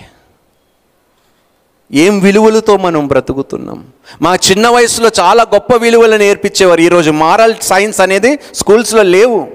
ఏం 1.91 2.19
విలువలతో 2.19 2.77
మనం 2.77 3.07
బ్రతుకుతున్నాం? 3.07 3.87
మా 4.21 4.35
చిన్న 4.35 4.67
వయసులో 4.67 5.11
చాలా 5.19 5.43
గొప్ప 5.43 5.75
విలువలు 5.75 6.15
నేర్పించేవారు. 6.15 6.81
ఈరోజు 6.81 7.11
మారల్ 7.11 7.55
సైన్స్ 7.61 8.01
అనేది 8.01 8.39
స్కూల్స్లో 8.53 9.03
లేవు. 9.03 9.47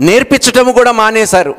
నేర్పించటం 0.00 0.72
కూడా 0.72 0.92
మానేశారు. 0.92 1.54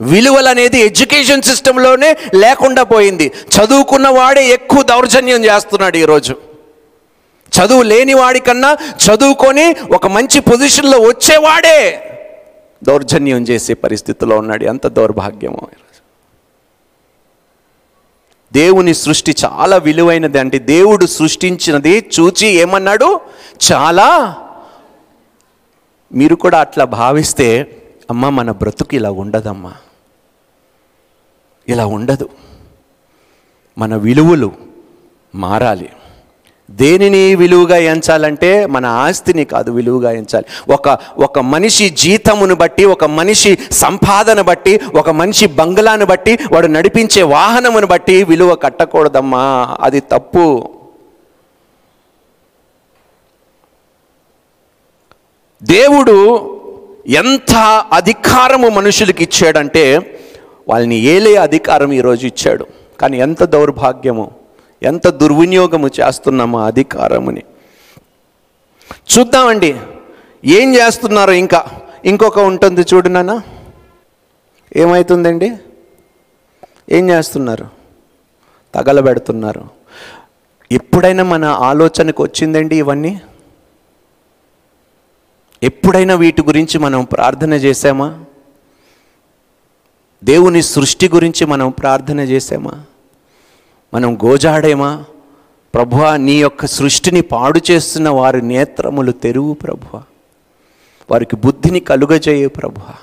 విలువలు 0.00 0.48
అనేది 0.48 0.80
ఎడ్యుకేషన్ 0.80 1.42
సిస్టంలోనే 1.42 2.16
లేకుండా 2.34 2.82
పోయింది. 2.82 3.32
చదువుకున్న 3.56 4.08
వాడే 4.08 4.48
ఎక్కువ 4.48 4.82
దౌర్జన్యం 4.82 5.44
చేస్తున్నాడు 5.44 5.96
ఈరోజు. 5.96 6.36
చదువు 7.52 7.82
లేని 7.82 8.14
వాడికన్నా 8.14 8.76
చదువుకొని 9.06 9.76
ఒక 9.92 10.06
మంచి 10.06 10.40
పొజిషన్లో 10.40 10.98
వచ్చేవాడే 10.98 12.08
దౌర్జన్యం 12.84 13.42
చేసే 13.42 13.74
పరిస్థితిలో 13.74 14.36
ఉన్నాడు. 14.36 14.64
ఎంత 14.64 14.86
దౌర్భాగ్యమో. 14.86 15.68
దేవుని 18.52 18.94
సృష్టి 18.94 19.34
చాలా 19.44 19.76
విలువైనది 19.76 20.38
అంటే 20.38 20.58
దేవుడు 20.58 21.06
సృష్టించినది 21.06 22.10
చూచి 22.20 22.46
ఏమన్నాడు? 22.46 23.20
చాలా. 23.72 24.36
మీరు 26.14 26.34
కూడా 26.34 26.60
అట్లా 26.60 26.84
భావిస్తే 26.84 27.82
అమ్మ 28.10 28.28
మన 28.28 28.50
బ్రతుకు 28.50 28.94
ఇలా 28.94 29.10
ఉండదమ్మా. 29.10 29.72
ఇలా 31.68 31.86
ఉండదు. 31.86 32.28
మన 33.78 33.96
విలువలు 33.96 34.52
మారాలి. 35.34 35.88
దేనిని 36.72 37.34
విలువగా 37.34 37.76
ఎంచాలంటే 37.76 38.66
మన 38.66 38.86
ఆస్తిని 38.86 39.44
కాదు 39.44 39.70
విలువగా 39.70 40.10
ఎంచాలి. 40.10 40.72
ఒక 40.72 40.98
ఒక 41.18 41.38
మనిషి 41.38 41.88
జీతమును 41.88 42.54
బట్టి 42.54 42.84
ఒక 42.84 43.04
మనిషి 43.04 43.58
సంపాదన 43.70 44.40
బట్టి 44.40 44.80
ఒక 44.94 45.10
మనిషి 45.10 45.46
బంగ్లాను 45.46 46.06
బట్టి 46.06 46.38
వాడు 46.52 46.66
నడిపించే 46.66 47.22
వాహనమును 47.22 47.86
బట్టి 47.86 48.24
విలువ 48.24 48.54
కట్టకూడదమ్మా. 48.54 49.76
అది 49.80 50.00
తప్పు. 50.00 50.70
దేవుడు 55.62 56.48
ఎంత 57.08 57.84
అధికారము 57.92 58.68
మనుషులకి 58.68 59.24
ఇచ్చాడంటే 59.24 59.98
వాళ్ళని 60.68 60.96
ఏలే 60.96 61.36
అధికారం 61.36 61.92
ఈరోజు 61.92 62.26
ఇచ్చాడు. 62.26 62.66
కానీ 63.00 63.18
ఎంత 63.18 63.44
దౌర్భాగ్యము. 63.44 64.41
ఎంత 64.82 65.08
దుర్వినియోగము 65.08 65.90
చేస్తున్నాము 66.00 66.58
అధికారముని. 66.58 67.42
చూద్దామండి 69.12 69.80
ఏం 70.44 70.74
చేస్తున్నారు 70.74 71.30
ఇంకా 71.30 71.64
ఇంకొక 72.04 72.38
ఉంటుంది 72.38 72.80
చూడు 72.80 73.08
నాన్న. 73.08 73.42
ఏమవుతుందండి 74.76 75.52
ఏం 76.90 77.10
చేస్తున్నారు? 77.10 77.66
తగలబెడుతున్నారు. 78.74 79.68
ఎప్పుడైనా 80.72 81.24
మన 81.24 81.44
ఆలోచనకు 81.44 82.22
వచ్చిందండి 82.22 82.76
ఇవన్నీ? 82.76 83.20
ఎప్పుడైనా 85.62 86.14
వీటి 86.14 86.42
గురించి 86.42 86.78
మనం 86.78 87.04
ప్రార్థన 87.04 87.52
చేసామా 87.52 88.24
దేవుని 90.24 90.62
సృష్టి 90.62 91.08
గురించి 91.08 91.46
మనం 91.46 91.70
ప్రార్థన 91.70 92.20
చేసామా 92.20 92.84
మనం 93.94 94.14
గోజాడేమా? 94.14 95.04
ప్రభువ 95.74 96.16
నీ 96.16 96.40
యొక్క 96.40 96.66
సృష్టిని 96.66 97.20
పాడు 97.20 97.60
చేస్తున్న 97.70 98.08
వారి 98.08 98.42
నేత్రములు 98.42 99.12
తెరువు 99.12 99.54
ప్రభువ. 99.54 100.02
వారికి 101.10 101.36
బుద్ధిని 101.36 101.80
కలుగజేయు 101.80 102.48
ప్రభువ. 102.48 102.94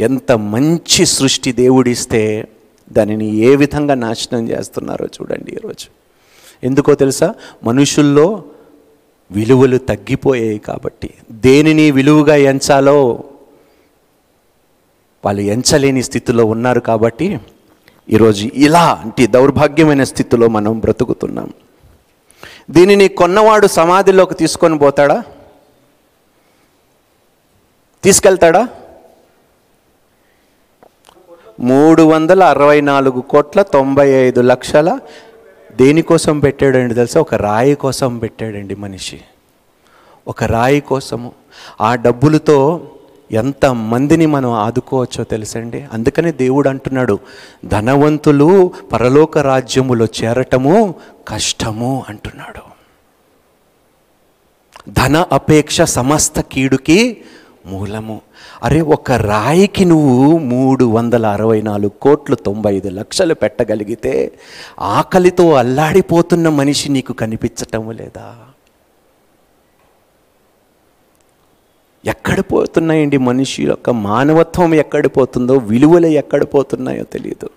ఎంత 0.00 0.32
మంచి 0.32 1.06
సృష్టి 1.06 1.52
దేవుడిస్తే 1.52 2.48
దానిని 2.92 3.34
ఏ 3.34 3.56
విధంగా 3.56 3.94
నాశనం 3.94 4.48
చేస్తున్నారో 4.48 5.06
చూడండి 5.06 5.52
ఈరోజు. 5.52 5.86
ఎందుకో 6.64 6.94
తెలుసా? 6.94 7.34
మనుషుల్లో 7.64 8.44
విలువలు 9.30 9.78
తగ్గిపోయాయి 9.78 10.58
కాబట్టి. 10.58 11.10
దేనిని 11.32 11.90
విలువగా 11.90 12.36
ఎంచాలో 12.36 13.24
వాళ్ళు 15.24 15.42
ఎంచలేని 15.42 16.02
స్థితిలో 16.02 16.44
ఉన్నారు 16.44 16.80
కాబట్టి 16.80 17.40
ఈరోజు 18.10 18.48
ఇలాంటి 18.54 19.26
దౌర్భాగ్యమైన 19.26 20.04
స్థితిలో 20.04 20.48
మనం 20.48 20.78
బ్రతుకుతున్నాం. 20.78 21.52
దీనిని 22.70 23.08
కొన్నవాడు 23.08 23.66
సమాధిలోకి 23.66 24.34
తీసుకొని 24.34 24.78
పోతాడా? 24.78 25.22
తీసుకెళ్తాడా? 28.04 28.68
మూడు 31.60 32.02
వందల 32.02 32.42
అరవై 32.44 32.80
నాలుగు 32.80 33.20
కోట్ల 33.20 33.62
తొంభై 33.62 34.08
ఐదు 34.08 34.40
లక్షల 34.40 34.98
దేనికోసం 35.72 36.40
పెట్టాడండి 36.40 36.94
తెలుసా? 36.94 37.20
ఒక 37.20 37.34
రాయి 37.34 37.74
కోసం 37.74 38.18
పెట్టాడండి 38.18 38.74
మనిషి. 38.74 39.20
ఒక 40.28 40.44
రాయి 40.44 40.80
కోసము. 40.80 41.32
ఆ 41.80 41.94
డబ్బులతో 41.94 42.80
ఎంత 43.32 43.66
మందిని 43.66 44.26
మనం 44.26 44.52
ఆదుకోవచ్చో 44.52 45.24
తెలుసండి? 45.24 45.84
అందుకనే 45.92 46.32
దేవుడు 46.32 46.68
అంటున్నాడు 46.68 47.18
ధనవంతులు 47.64 48.72
పరలోక 48.92 49.38
రాజ్యములో 49.38 50.06
చేరటము 50.24 50.94
కష్టము 51.28 52.04
అంటున్నాడు. 52.08 52.78
ధన 54.90 55.24
అపేక్ష 55.32 55.82
సమస్త 55.82 56.40
కీడుకి 56.40 57.16
మూలము. 57.66 58.20
అరే 58.62 58.80
ఒక 58.80 59.12
రాయికి 59.12 59.84
నువ్వు 59.84 60.38
మూడు 60.38 60.84
వందల 60.84 61.26
అరవై 61.26 61.62
నాలుగు 61.62 61.88
కోట్లు 61.88 62.36
తొంభై 62.36 62.74
ఐదు 62.74 62.88
లక్షలు 62.88 63.34
పెట్టగలిగితే 63.34 64.32
ఆకలితో 64.80 65.52
అల్లాడిపోతున్న 65.52 66.48
మనిషి 66.48 66.88
నీకు 66.88 67.12
కనిపించటము 67.12 67.90
లేదా? 67.90 68.34
ఎక్కడ 72.08 72.40
పోతున్నాయండి 72.40 73.18
మనిషి 73.18 73.62
యొక్క 73.66 73.90
మానవత్వం 73.90 74.74
ఎక్కడ 74.74 75.06
పోతుందో 75.06 75.54
విలువలు 75.56 76.06
ఎక్కడ 76.06 76.44
పోతున్నాయో 76.44 77.04
తెలియదు 77.04 77.48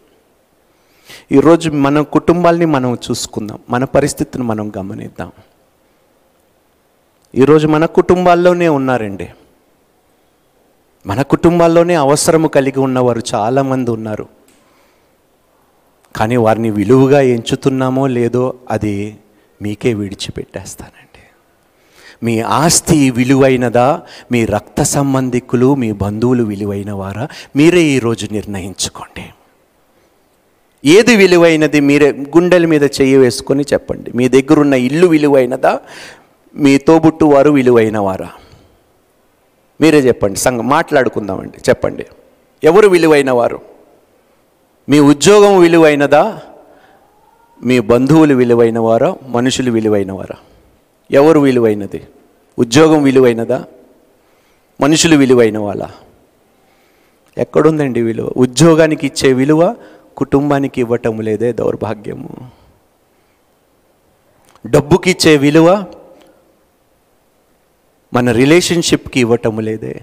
ఈరోజు 1.31 1.69
మన 1.85 2.01
కుటుంబాల్ని 2.01 2.65
మనం 2.65 2.91
చూసుకుందాం 2.95 3.59
మన 3.69 3.83
పరిస్థితిని 3.83 4.43
మనం 4.43 4.71
గమనిద్దాం. 4.77 5.31
ఈరోజు 7.35 7.67
మన 7.67 7.85
కుటుంబాల్లోనే 7.85 8.67
ఉన్నారండి. 8.69 9.29
మన 11.05 11.21
కుటుంబాల్లోనే 11.21 11.95
అవసరము 11.95 12.47
కలిగి 12.47 12.79
ఉన్నవారు 12.79 13.21
చాలామంది 13.35 13.91
ఉన్నారు. 13.91 14.25
కానీ 16.15 16.35
వారిని 16.35 16.69
విలువగా 16.71 17.21
ఎంచుతున్నామో 17.21 18.07
లేదో 18.07 18.53
అది 18.69 18.95
మీకే 19.61 19.93
విడిచిపెట్టేస్తానండి. 19.93 21.10
మీ 22.23 22.39
ఆస్తి 22.39 23.09
విలువైనదా 23.09 24.01
మీ 24.31 24.45
రక్త 24.45 24.81
సంబంధికులు 24.81 25.75
మీ 25.75 25.91
బంధువులు 25.91 26.43
విలువైన 26.43 26.91
వారా 26.91 27.27
మీరే 27.55 27.81
ఈరోజు 27.81 28.27
నిర్ణయించుకోండి. 28.31 29.25
ఏది 30.85 31.15
విలువైనది 31.15 31.79
మీరే 31.79 32.11
గుండెల 32.11 32.65
మీద 32.65 32.83
చెయ్యి 32.83 33.17
వేసుకొని 33.17 33.63
చెప్పండి. 33.73 34.11
మీ 34.15 34.27
దగ్గరున్న 34.27 34.73
ఇల్లు 34.73 35.07
విలువైనదా 35.07 35.79
మీ 36.55 36.77
తోబుట్టు 36.77 37.25
వారు 37.25 37.51
విలువైన 37.51 37.97
వారా 37.97 38.29
మీరే 39.81 39.99
చెప్పండి. 39.99 40.39
సంఘం 40.39 40.69
మాట్లాడుకుందామండి 40.69 41.57
చెప్పండి. 41.69 42.05
ఎవరు 42.63 42.87
విలువైన 42.87 43.31
వారు 43.31 43.59
మీ 44.89 44.99
ఉద్యోగం 44.99 45.59
విలువైనదా 45.59 46.39
మీ 47.63 47.79
బంధువులు 47.79 48.33
విలువైన 48.35 48.79
వారా 48.79 49.15
మనుషులు 49.27 49.71
విలువైన 49.71 50.11
వారా 50.11 50.35
ఎవరు 51.11 51.39
విలువైనది? 51.39 52.01
ఉద్యోగం 52.59 53.03
విలువైనదా? 53.03 53.65
మనుషులు 54.81 55.15
విలువైన 55.15 55.57
వాళ్ళ? 55.57 55.87
ఎక్కడుందండి 57.37 58.01
విలువ? 58.01 58.31
ఉద్యోగానికి 58.37 59.07
ఇచ్చే 59.07 59.33
విలువ 59.33 59.75
కుటుంబానికి 60.17 60.81
ఇవ్వటం 60.81 61.21
లేదే 61.21 61.53
దౌర్భాగ్యము. 61.53 62.29
డబ్బుకి 64.67 65.11
ఇచ్చే 65.11 65.37
విలువ 65.37 65.85
మన 68.13 68.31
రిలేషన్షిప్కి 68.31 69.19
ఇవ్వటం 69.19 69.59
లేదే. 69.59 69.99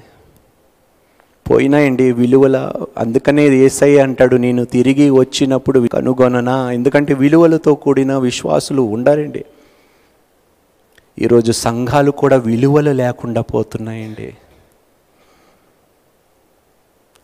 పోయినాయండి 1.51 2.13
విలువల 2.13 2.73
అందుకనే 2.97 3.49
ఏసై 3.49 3.99
అంటాడు 3.99 4.37
నేను 4.37 4.65
తిరిగి 4.65 5.11
వచ్చినప్పుడు 5.11 5.89
కనుగొననా? 5.89 6.73
ఎందుకంటే 6.73 7.15
విలువలతో 7.15 7.75
కూడిన 7.75 8.17
విశ్వాసులు 8.19 8.83
ఉండరండి. 8.83 9.45
ఈరోజు 11.21 11.53
సంఘాలు 11.53 12.11
కూడా 12.11 12.37
విలువలు 12.37 12.91
లేకుండా 12.91 13.41
పోతున్నాయండి. 13.41 14.37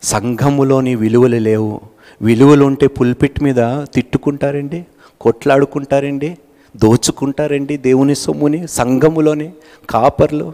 సంఘములోని 0.03 0.95
విలువలు 0.95 1.35
లేవు. 1.35 1.81
విలువలు 2.21 2.65
ఉంటే 2.65 2.87
పుల్పిట్ 2.87 3.43
మీద 3.43 3.55
తిట్టుకుంటారండి 3.93 4.85
కొట్లాడుకుంటారండి 5.21 6.37
దోచుకుంటారండి 6.75 7.77
దేవుని 7.77 8.15
సొమ్ముని 8.15 8.67
సంఘములోని 8.67 9.53
కాపర్లు. 9.89 10.53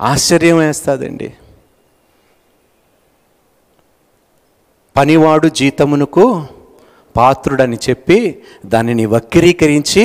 ఆశ్చర్యం 0.00 0.58
వేస్తుందండి. 0.58 1.34
పనివాడు 4.96 5.48
జీతమునకు 5.48 6.46
పాత్రుడని 7.16 7.78
చెప్పి 7.88 8.18
దానిని 8.72 9.04
వక్రీకరించి 9.14 10.04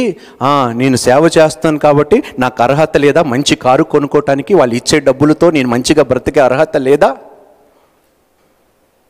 నేను 0.81 0.97
సేవ 1.05 1.23
చేస్తాను 1.37 1.79
కాబట్టి 1.85 2.17
నాకు 2.39 2.59
అర్హత 2.63 2.97
లేదా? 3.05 3.21
మంచి 3.33 3.55
కారు 3.65 3.83
కొనుక్కోవటానికి 3.93 4.53
వాళ్ళు 4.59 4.75
ఇచ్చే 4.75 4.99
డబ్బులతో 5.07 5.49
నేను 5.57 5.69
మంచిగా 5.75 6.03
బ్రతికే 6.11 6.41
అర్హత 6.47 6.77
లేదా? 6.87 7.09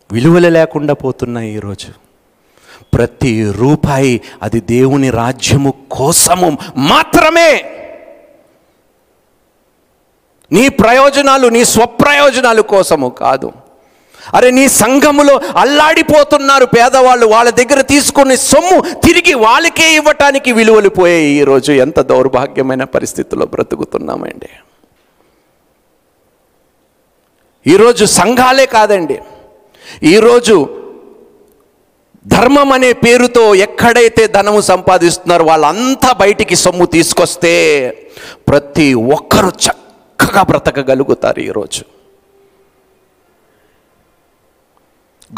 విలువలు 0.10 0.50
లేకుండా 0.58 0.94
పోతున్నాయి 1.04 1.50
ఈరోజు 1.58 1.90
ప్రతి 2.96 3.32
రూపాయి 3.62 4.14
అది 4.44 4.60
దేవుని 4.74 5.10
రాజ్యము 5.22 5.72
కోసము 5.92 6.50
మాత్రమే. 6.92 7.52
నీ 10.52 10.64
ప్రయోజనాలు 10.82 11.48
నీ 11.56 11.62
స్వప్రయోజనాలు 11.74 12.62
కోసము 12.74 13.08
కాదు. 13.24 13.50
అరే 14.36 14.52
నీ 14.52 14.68
సంఘములో 14.68 15.42
అల్లాడిపోతున్నారు 15.56 16.66
పేదవాళ్ళు 16.66 17.26
వాళ్ళ 17.26 17.50
దగ్గర 17.50 17.82
తీసుకునే 17.82 18.38
సొమ్ము 18.38 18.82
తిరిగి 18.82 19.34
వాళ్ళకే 19.34 19.96
ఇవ్వటానికి 19.96 20.52
విలువలు 20.52 20.90
పోయాయి. 20.90 21.30
ఈరోజు 21.32 21.72
ఎంత 21.72 22.00
దౌర్భాగ్యమైన 22.00 22.84
పరిస్థితుల్లో 22.84 23.46
బ్రతుకుతున్నామండి. 23.46 24.50
ఈరోజు 27.68 28.06
సంఘాలే 28.06 28.66
కాదండి. 28.66 29.20
ఈరోజు 30.04 30.70
ధర్మం 32.28 32.72
అనే 32.72 32.94
పేరుతో 32.94 33.56
ఎక్కడైతే 33.56 34.28
ధనము 34.28 34.62
సంపాదిస్తున్నారో 34.62 35.46
వాళ్ళంతా 35.46 36.14
బయటికి 36.14 36.56
సొమ్ము 36.56 36.86
తీసుకొస్తే 36.86 37.54
ప్రతి 38.48 38.94
ఒక్కరూ 38.94 39.50
చక్కగా 39.50 40.44
బ్రతకగలుగుతారు 40.44 41.40
ఈరోజు 41.40 41.97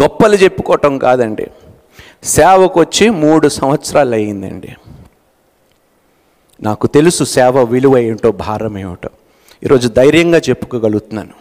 గొప్పలు 0.02 0.36
చెప్పుకోవటం 0.36 0.98
కాదండి. 0.98 1.48
సేవకు 2.24 2.80
వచ్చి 2.80 3.10
మూడు 3.10 3.48
సంవత్సరాలు 3.48 4.14
అయ్యిందండి 4.14 4.76
నాకు 6.64 6.88
తెలుసు 6.88 7.24
సేవ 7.24 7.64
విలువ 7.64 7.98
ఏమిటో 7.98 8.32
భారం 8.32 8.78
ఏమిటో 8.78 9.10
ఈరోజు 9.64 9.88
ధైర్యంగా 9.88 10.38
చెప్పుకోగలుగుతున్నాను. 10.38 11.34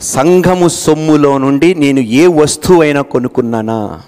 సంఘము 0.00 0.68
సొమ్ములో 0.68 1.38
నుండి 1.38 1.74
నేను 1.74 2.00
ఏ 2.00 2.26
వస్తువైనా 2.26 3.02
కొనుక్కున్నానా? 3.02 4.02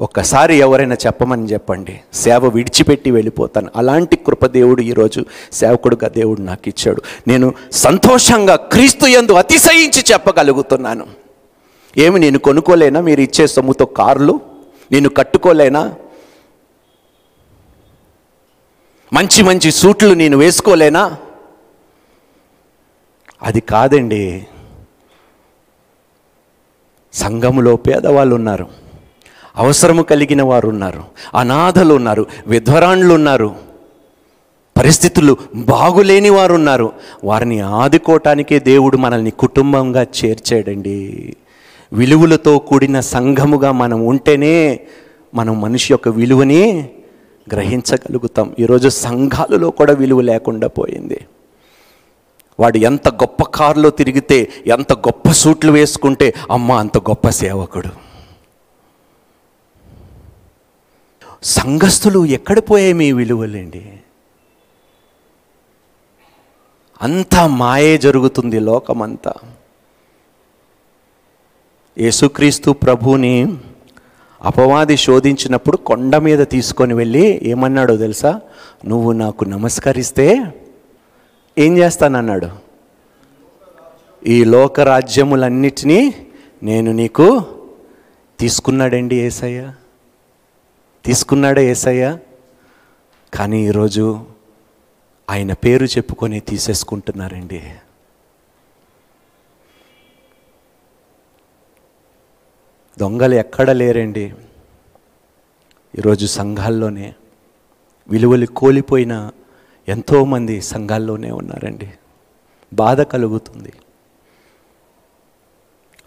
ఒక్కసారి 0.00 0.56
ఎవరైనా 0.56 0.96
చెప్పమని 1.06 1.46
చెప్పండి. 1.46 2.00
సేవ 2.14 2.46
విడిచిపెట్టి 2.48 3.10
వెళ్ళిపోతాను. 3.10 3.70
అలాంటి 3.76 4.16
కృపదేవుడు 4.16 4.82
ఈరోజు 4.82 5.24
సేవకుడుగా 5.52 6.08
దేవుడు 6.08 6.40
నాకు 6.40 6.68
ఇచ్చాడు 6.68 7.02
నేను 7.28 7.54
సంతోషంగా 7.72 8.56
క్రీస్తు 8.56 9.06
యందు 9.06 9.32
అతిశయించి 9.32 10.04
చెప్పగలుగుతున్నాను. 10.12 11.23
ఏమి 11.98 12.20
నేను 12.20 12.38
కొనుక్కోలేనా? 12.38 13.00
మీరు 13.00 13.20
ఇచ్చే 13.20 13.46
సొమ్ముతో 13.46 13.86
కార్లు 13.86 14.40
నేను 14.92 15.08
కట్టుకోలేనా? 15.08 15.94
మంచి 19.12 19.42
మంచి 19.42 19.70
సూట్లు 19.70 20.14
నేను 20.14 20.36
వేసుకోలేనా? 20.36 21.16
అది 23.42 23.60
కాదండి. 23.60 24.46
సంఘములో 27.12 27.76
పేదవాళ్ళు 27.76 28.34
ఉన్నారు 28.34 28.66
అవసరము 29.56 30.02
కలిగిన 30.02 30.42
వారు 30.42 30.68
ఉన్నారు 30.68 31.04
అనాథలు 31.34 31.94
ఉన్నారు 31.94 32.26
విధ్వరాండ్లు 32.46 33.14
ఉన్నారు 33.14 33.54
పరిస్థితులు 34.76 35.36
బాగులేని 35.54 36.30
వారు 36.30 36.54
ఉన్నారు 36.54 36.92
వారిని 37.24 37.60
ఆదుకోవటానికే 37.60 38.58
దేవుడు 38.58 38.96
మనల్ని 38.96 39.30
కుటుంబంగా 39.30 40.02
చేర్చాడండి. 40.02 41.36
విలువలతో 41.94 42.58
కూడిన 42.58 43.00
సంఘముగా 43.00 43.72
మనం 43.72 44.06
ఉంటేనే 44.06 44.80
మనం 45.34 45.60
మనిషి 45.60 45.92
యొక్క 45.92 46.08
విలువని 46.08 46.90
గ్రహించగలుగుతాం. 47.52 48.56
ఈరోజు 48.58 48.88
సంఘాలలో 48.88 49.70
కూడా 49.70 49.92
విలువ 49.92 50.20
లేకుండా 50.20 50.66
పోయింది. 50.66 51.26
వాడు 52.60 52.78
ఎంత 52.78 53.08
గొప్ప 53.08 53.42
కారులో 53.42 53.90
తిరిగితే 53.90 54.52
ఎంత 54.66 54.92
గొప్ప 54.92 55.30
సూట్లు 55.30 55.72
వేసుకుంటే 55.72 56.34
అమ్మ 56.50 56.72
అంత 56.72 56.98
గొప్ప 56.98 57.28
సేవకుడు. 57.28 57.88
సంఘస్థులు 61.42 62.26
ఎక్కడ 62.26 62.58
పోయాయి 62.58 62.92
మీ 62.92 63.12
విలువలేండి? 63.12 63.92
అంతా 67.02 67.46
మాయే 67.46 67.98
జరుగుతుంది 67.98 68.60
లోకమంతా. 68.60 69.32
యేసుక్రీస్తు 71.98 72.70
ప్రభుని 72.70 73.56
అపవాది 74.42 74.96
శోధించినప్పుడు 74.96 75.76
కొండ 75.76 76.16
మీద 76.16 76.46
తీసుకొని 76.46 76.94
వెళ్ళి 76.94 77.40
ఏమన్నాడో 77.42 77.96
తెలుసా? 77.96 78.40
నువ్వు 78.86 79.12
నాకు 79.12 79.44
నమస్కరిస్తే 79.44 80.42
ఏం 81.58 81.78
చేస్తానన్నాడు? 81.78 82.48
ఈ 84.26 84.44
లోకరాజ్యములన్నిటినీ 84.44 86.26
నేను 86.62 86.92
నీకు 86.92 87.42
తీసుకున్నాడండి 88.40 89.16
ఏసయ్య. 89.16 89.72
తీసుకున్నాడా 91.04 91.60
ఏసయ్య. 91.60 92.18
కానీ 93.34 93.66
ఈరోజు 93.66 94.24
ఆయన 95.30 95.52
పేరు 95.52 95.84
చెప్పుకొని 95.84 96.40
తీసేసుకుంటున్నారండి. 96.40 97.62
దొంగలు 102.98 103.34
ఎక్కడ 103.34 103.70
లేరండి? 103.70 104.34
ఈరోజు 105.98 106.26
సంఘాల్లోనే 106.26 107.14
విలువలు 108.08 108.46
కోల్పోయిన 108.46 109.30
ఎంతోమంది 109.88 110.62
సంఘాల్లోనే 110.62 111.30
ఉన్నారండి. 111.30 111.92
బాధ 112.72 113.00
కలుగుతుంది. 113.00 113.72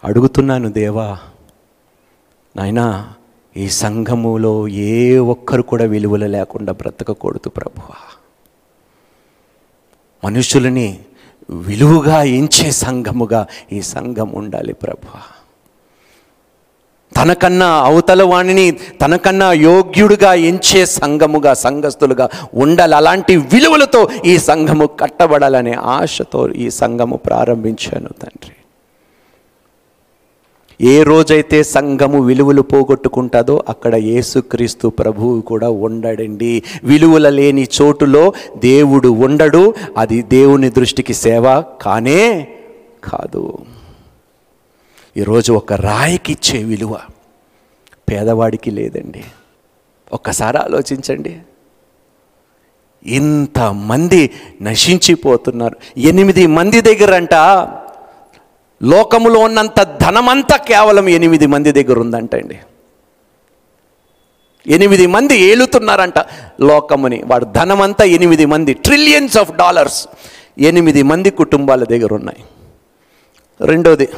అడుగుతున్నాను 0.04 0.72
దేవా 0.72 1.18
నాయనా 2.56 3.12
ఈ 3.56 3.68
సంఘములో 3.68 4.68
ఏ 4.68 5.18
ఒక్కరు 5.18 5.62
కూడా 5.62 5.84
విలువలు 5.84 6.24
లేకుండా 6.24 6.72
బ్రతకకూడదు 6.72 7.48
ప్రభువ. 7.48 7.94
మనుషులని 10.24 11.00
విలువగా 11.50 12.22
ఎంచే 12.22 12.70
సంఘముగా 12.70 13.46
ఈ 13.72 13.82
సంఘం 13.82 14.32
ఉండాలి 14.32 14.72
ప్రభువా. 14.72 15.22
తనకన్నా 17.18 17.66
అవతల 17.66 18.22
వాణిని 18.22 18.70
తనకన్నా 18.70 19.52
యోగ్యుడిగా 19.52 20.34
ఎంచే 20.34 20.86
సంఘముగా 20.86 21.54
సంఘస్థులుగా 21.54 22.28
ఉండాలి. 22.54 22.94
అలాంటి 22.94 23.36
విలువలతో 23.36 24.08
ఈ 24.26 24.38
సంఘము 24.38 24.86
కట్టబడాలనే 24.86 25.72
ఆశతో 25.72 26.48
ఈ 26.48 26.70
సంఘము 26.70 27.16
ప్రారంభించాను 27.16 28.08
తండ్రి. 28.08 28.54
ఏ 30.80 31.02
రోజైతే 31.02 31.62
సంఘము 31.62 32.22
విలువలు 32.22 32.62
పోగొట్టుకుంటుందో 32.62 33.64
అక్కడ 33.68 33.94
యేసుక్రీస్తు 33.94 34.88
ప్రభువు 34.88 35.40
కూడా 35.40 35.68
ఉండడండి. 35.68 36.62
విలువల 36.84 37.28
లేని 37.28 37.68
చోటులో 37.82 38.32
దేవుడు 38.56 39.08
ఉండడు. 39.08 39.74
అది 39.96 40.22
దేవుని 40.22 40.70
దృష్టికి 40.70 41.14
సేవ 41.14 41.62
కానే 41.82 42.48
కాదు. 43.04 43.58
ఈరోజు 45.18 45.52
ఒక 45.52 45.72
రాయికి 45.72 46.32
ఇచ్చే 46.32 46.64
విలువ 46.64 46.98
పేదవాడికి 48.10 48.70
లేదండి. 48.70 49.24
ఒక్కసారి 50.12 50.58
ఆలోచించండి. 50.58 51.38
ఇంతమంది 53.02 54.30
నశించిపోతున్నారు. 54.62 55.76
ఎనిమిది 55.96 56.46
మంది 56.46 56.80
దగ్గరంట. 56.80 57.34
లోకములో 58.82 59.40
ఉన్నంత 59.40 59.82
ధనమంతా 59.82 60.56
కేవలం 60.56 61.08
ఎనిమిది 61.08 61.46
మంది 61.46 61.72
దగ్గర 61.72 61.98
ఉందంటండి 61.98 62.58
ఎనిమిది 64.66 65.06
మంది 65.06 65.36
ఏలుతున్నారంట 65.36 66.18
లోకముని. 66.60 67.22
వాడు 67.26 67.44
ధనమంతా 67.44 68.04
ఎనిమిది 68.04 68.44
మంది 68.44 68.74
ట్రిలియన్స్ 68.74 69.38
ఆఫ్ 69.38 69.52
డాలర్స్ 69.52 70.08
ఎనిమిది 70.58 71.02
మంది 71.02 71.30
కుటుంబాల 71.30 71.84
దగ్గర 71.84 72.14
ఉన్నాయి 72.14 72.44
రెండోది 73.60 74.08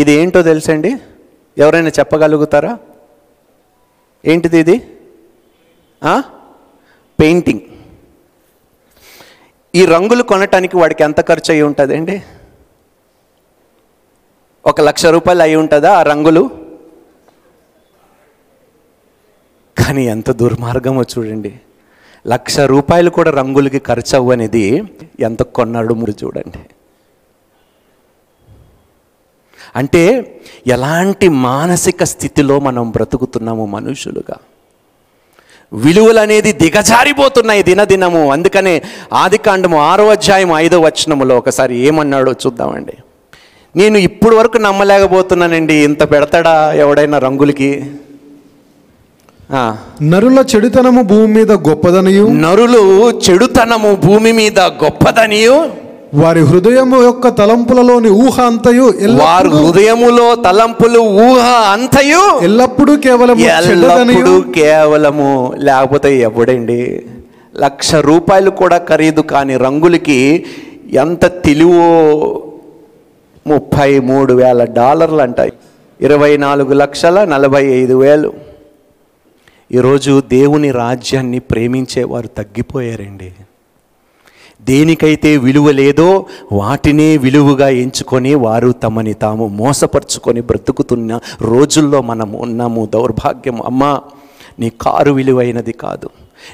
ఇది 0.00 0.12
ఏంటో 0.20 0.40
తెలుసండి? 0.48 0.90
ఎవరైనా 1.62 1.90
చెప్పగలుగుతారా? 1.98 2.72
ఏంటిది 4.32 4.58
ఇది? 4.64 4.76
పెయింటింగ్. 7.20 7.64
ఈ 9.74 9.82
రంగులు 9.94 10.22
కొనటానికి 10.30 10.76
వాడికి 10.76 11.02
ఎంత 11.06 11.20
ఖర్చు 11.28 11.50
అయి 11.52 11.64
ఉంటుందండి? 11.68 12.16
ఒక 14.70 14.80
లక్ష 14.88 15.04
రూపాయలు 15.16 15.42
అయి 15.46 15.56
ఉంటుందా 15.62 15.90
ఆ 15.98 16.02
రంగులు? 16.12 16.42
కానీ 19.76 20.02
ఎంత 20.14 20.30
దుర్మార్గమో 20.42 21.02
చూడండి. 21.12 21.52
లక్ష 22.32 22.58
రూపాయలు 22.74 23.10
కూడా 23.18 23.30
రంగులకి 23.40 23.80
ఖర్చు 23.90 24.14
అవ్వనిది 24.16 24.64
ఎంత 25.28 25.42
కొన్నాడు 25.58 25.94
మీరు 26.00 26.14
చూడండి. 26.24 26.62
అంటే 29.76 30.34
ఎలాంటి 30.66 31.28
మానసిక 31.28 32.04
స్థితిలో 32.04 32.60
మనం 32.60 32.90
బ్రతుకుతున్నాము 32.90 33.66
మనుషులుగా? 33.66 34.36
విలువలు 35.72 36.20
అనేది 36.20 36.52
దిగజారిపోతున్నాయి 36.52 37.62
దినదినము. 37.62 38.32
అందుకనే 38.32 38.82
ఆదికాండము 39.12 39.80
ఆరో 39.80 40.08
అధ్యాయం 40.08 40.52
ఐదో 40.52 40.80
వచనములో 40.80 41.38
ఒకసారి 41.38 41.78
ఏమన్నాడో 41.78 42.32
చూద్దామండి. 42.32 42.92
నేను 43.76 43.98
ఇప్పుడు 43.98 44.36
వరకు 44.36 44.58
నమ్మలేకపోతున్నానండి. 44.58 45.74
ఇంత 45.74 46.10
పెడతాడా 46.10 46.72
ఎవడైనా 46.72 47.18
రంగులకి? 47.18 47.90
నరుల 50.02 50.44
చెడుతనము 50.56 51.02
భూమి 51.02 51.26
మీద 51.26 51.52
గొప్పదనియు? 51.52 52.26
నరులు 52.26 53.10
చెడుతనము 53.10 53.94
భూమి 53.94 54.32
మీద 54.32 54.60
గొప్పదనియు? 54.60 55.87
వారి 56.14 56.40
హృదయము 56.40 57.02
యొక్క 57.02 57.28
తలంపులలోని 57.28 58.08
ఊహ 58.08 58.40
అంతయు 58.40 58.84
వారు 59.16 59.48
హృదయములో 59.48 60.34
తలంపులు 60.34 60.98
ఊహ 60.98 61.46
అంతయు 61.46 62.40
ఎల్లప్పుడూ 62.42 62.96
కేవలం 62.96 63.38
ఎల్లప్పుడూ 63.38 64.40
కేవలము 64.40 65.52
లేకపోతే 65.56 66.18
ఎవడండి? 66.18 67.02
లక్ష 67.60 67.94
రూపాయలు 67.94 68.50
కూడా 68.50 68.78
ఖరీదు 68.78 69.20
కాని 69.20 69.56
రంగులకి 69.56 70.46
ఎంత 70.92 71.26
తెలివో 71.26 71.88
ముప్పై 73.46 73.98
మూడు 73.98 74.32
వేల 74.32 74.64
డాలర్లు 74.64 75.22
అంటాయి 75.22 75.52
ఇరవై 76.00 76.36
నాలుగు 76.36 76.72
లక్షల 76.72 77.24
నలభై 77.24 77.66
ఐదు 77.66 77.94
వేలు. 77.94 78.32
ఈరోజు 79.72 80.22
దేవుని 80.28 80.70
రాజ్యాన్ని 80.70 81.38
ప్రేమించేవారు 81.38 82.26
తగ్గిపోయారండి. 82.26 83.32
దేనికైతే 84.68 85.30
విలువ 85.36 85.70
లేదో 85.70 86.08
వాటినే 86.52 87.08
విలువగా 87.16 87.68
ఎంచుకొని 87.82 88.34
వారు 88.46 88.70
తమని 88.84 89.14
తాము 89.14 89.46
మోసపరుచుకొని 89.60 90.40
బ్రతుకుతున్న 90.40 91.20
రోజుల్లో 91.42 92.00
మనం 92.02 92.32
ఉన్నాము. 92.46 92.84
దౌర్భాగ్యం 92.94 93.60
అమ్మా 93.66 93.92
నీ 94.60 94.68
కారు 94.80 95.12
విలువైనది 95.12 95.72
కాదు 95.72 96.08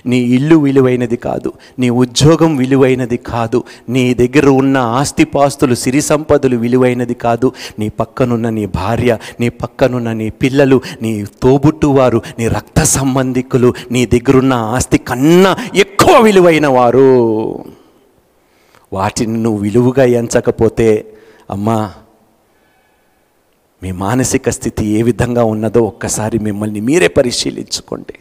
నీ 0.07 0.18
ఇల్లు 0.37 0.57
విలువైనది 0.57 1.16
కాదు 1.16 1.50
నీ 1.79 1.88
ఉద్యోగం 2.03 2.53
విలువైనది 2.57 3.16
కాదు 3.16 3.59
నీ 3.88 4.03
దగ్గర 4.14 4.46
ఉన్న 4.61 4.77
ఆస్తిపాస్తులు 4.77 5.74
సిరి 5.74 6.00
సంపదలు 6.00 6.57
విలువైనది 6.57 7.14
కాదు. 7.14 7.48
నీ 7.79 7.88
పక్కనున్న 8.00 8.48
నీ 8.59 8.64
భార్య 8.79 9.12
నీ 9.40 9.48
పక్కనున్న 9.62 10.12
నీ 10.12 10.29
పిల్లలు 10.42 10.79
నీ 11.03 11.12
తోబుట్టువారు 11.42 12.20
నీ 12.38 12.46
రక్త 12.48 12.83
సంబంధికులు 12.96 13.70
నీ 13.90 14.03
దగ్గరున్న 14.07 14.53
ఆస్తి 14.77 14.98
కన్నా 14.98 15.53
ఎక్కువ 15.77 16.14
విలువైన 16.20 16.66
వారు. 16.66 17.11
వాటిని 18.94 19.37
నువ్వు 19.42 19.61
విలువగా 19.61 20.04
ఎంచకపోతే 20.20 20.88
అమ్మా 21.50 21.78
మీ 23.83 23.90
మానసిక 23.92 24.48
స్థితి 24.57 24.85
ఏ 24.98 25.00
విధంగా 25.02 25.42
ఉన్నదో 25.44 25.80
ఒక్కసారి 25.83 26.38
మిమ్మల్ని 26.38 26.80
మీరే 26.80 27.09
పరిశీలించుకోండి. 27.09 28.16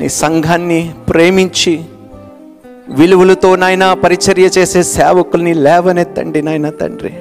నీ 0.00 0.08
సంఘాన్ని 0.08 0.80
ప్రేమించి 1.08 1.72
విలువలతో 2.88 3.50
నాయన 3.62 3.84
పరిచర్య 4.04 4.46
చేసే 4.58 4.82
సేవకుల్ని 4.96 5.54
లేవనెత్తండి 5.66 6.42
నాయన 6.42 6.68
తండ్రి. 6.80 7.12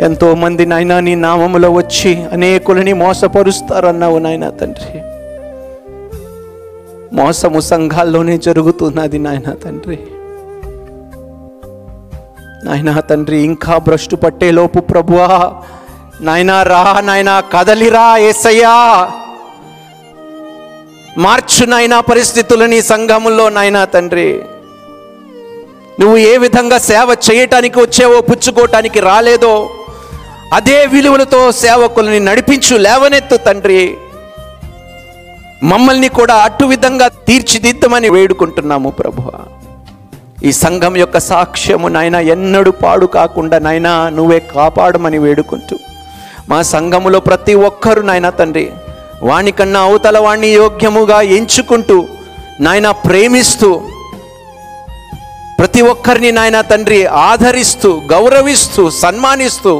ఎంతోమంది 0.00 0.66
నాయన 0.66 1.00
నీ 1.00 1.14
నామములో 1.14 1.70
వచ్చి 1.70 2.24
అనేకులని 2.32 2.92
మోసపరుస్తారన్నావు 2.92 4.18
నాయన 4.18 4.48
తండ్రి. 4.48 5.00
మోసము 7.16 7.60
సంఘాల్లోనే 7.60 8.38
జరుగుతున్నది 8.38 9.18
నాయన 9.18 9.52
తండ్రి. 9.52 9.98
నాయనా 12.64 13.00
తండ్రి 13.00 13.42
ఇంకా 13.42 13.78
భ్రష్టు 13.78 14.16
పట్టే 14.16 14.50
లోపు 14.50 14.80
ప్రభువా 14.80 15.52
నాయనా 16.20 16.62
రా 16.62 17.00
నాయనా 17.00 17.40
కదలిరా 17.40 18.16
ఏసయ్యా. 18.16 19.10
మార్చు 21.18 21.64
నాయనా 21.66 22.00
పరిస్థితులు 22.00 22.64
నీ 22.64 22.82
సంఘములో 22.82 23.48
నాయనా 23.48 23.84
తండ్రి. 23.84 24.42
నువ్వు 26.00 26.16
ఏ 26.16 26.36
విధంగా 26.36 26.78
సేవ 26.78 27.16
చేయటానికి 27.30 27.80
వచ్చావో 27.80 28.20
పుచ్చుకోవటానికి 28.20 29.00
రాలేదో 29.00 29.70
అదే 30.56 30.78
విలువలతో 30.92 31.40
సేవకులని 31.64 32.20
నడిపించు 32.20 32.74
లేవనెత్తు 32.86 33.36
తండ్రి. 33.46 33.82
మమ్మల్ని 35.70 36.08
కూడా 36.18 36.34
అటు 36.46 36.64
విధంగా 36.64 37.06
తీర్చిదిద్దమని 37.28 38.08
వేడుకుంటున్నాము 38.10 38.90
ప్రభు 38.90 39.22
ఈ 40.48 40.50
సంఘం 40.62 40.94
యొక్క 40.96 41.18
సాక్ష్యము 41.28 41.88
నాయన 41.88 42.16
ఎన్నడూ 42.34 42.72
పాడు 42.82 43.06
కాకుండా 43.16 43.58
నాయన 43.58 43.90
నువ్వే 44.16 44.40
కాపాడమని 44.52 45.18
వేడుకుంటూ 45.18 45.76
మా 46.50 46.58
సంఘములో 46.72 47.18
ప్రతి 47.28 47.54
ఒక్కరు 47.68 48.02
నాయన 48.02 48.28
తండ్రి 48.40 48.66
వాణికన్నా 49.22 49.80
అవతల 49.82 50.18
వాణ్ణి 50.18 50.50
యోగ్యముగా 50.54 51.18
ఎంచుకుంటూ 51.38 51.98
నాయన 52.60 52.88
ప్రేమిస్తూ 53.06 53.70
ప్రతి 55.58 55.82
ఒక్కరిని 55.92 56.30
నాయన 56.32 56.58
తండ్రి 56.70 57.00
ఆదరిస్తూ 57.24 57.90
గౌరవిస్తూ 58.12 58.82
సన్మానిస్తూ 59.00 59.72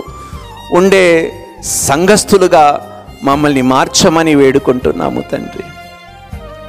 ఉండే 0.72 1.32
సంఘస్థులుగా 1.64 2.90
మమ్మల్ని 3.22 3.62
మార్చమని 3.62 4.34
వేడుకుంటున్నాము 4.34 5.20
తండ్రి. 5.20 5.62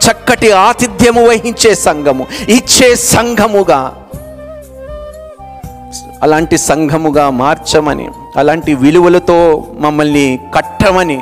చక్కటి 0.06 0.52
ఆతిథ్యము 0.52 1.28
వహించే 1.28 1.76
సంఘము 1.76 2.28
ఇచ్చే 2.50 2.96
సంఘముగా 2.96 3.94
అలాంటి 6.24 6.58
సంఘముగా 6.58 7.30
మార్చమని 7.30 8.10
అలాంటి 8.38 8.74
విలువలతో 8.74 9.68
మమ్మల్ని 9.80 10.40
కట్టమని 10.56 11.22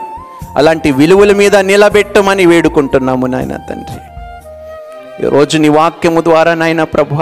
అలాంటి 0.58 0.92
విలువల 0.92 1.32
మీద 1.34 1.56
నిలబెట్టమని 1.56 2.46
వేడుకుంటున్నాము 2.46 3.28
నాయన 3.28 3.58
తండ్రి. 3.58 4.00
ఈరోజు 5.28 5.58
నీ 5.58 5.70
వాక్యము 5.70 6.22
ద్వారా 6.22 6.54
నాయన 6.54 6.84
ప్రభు 6.84 7.16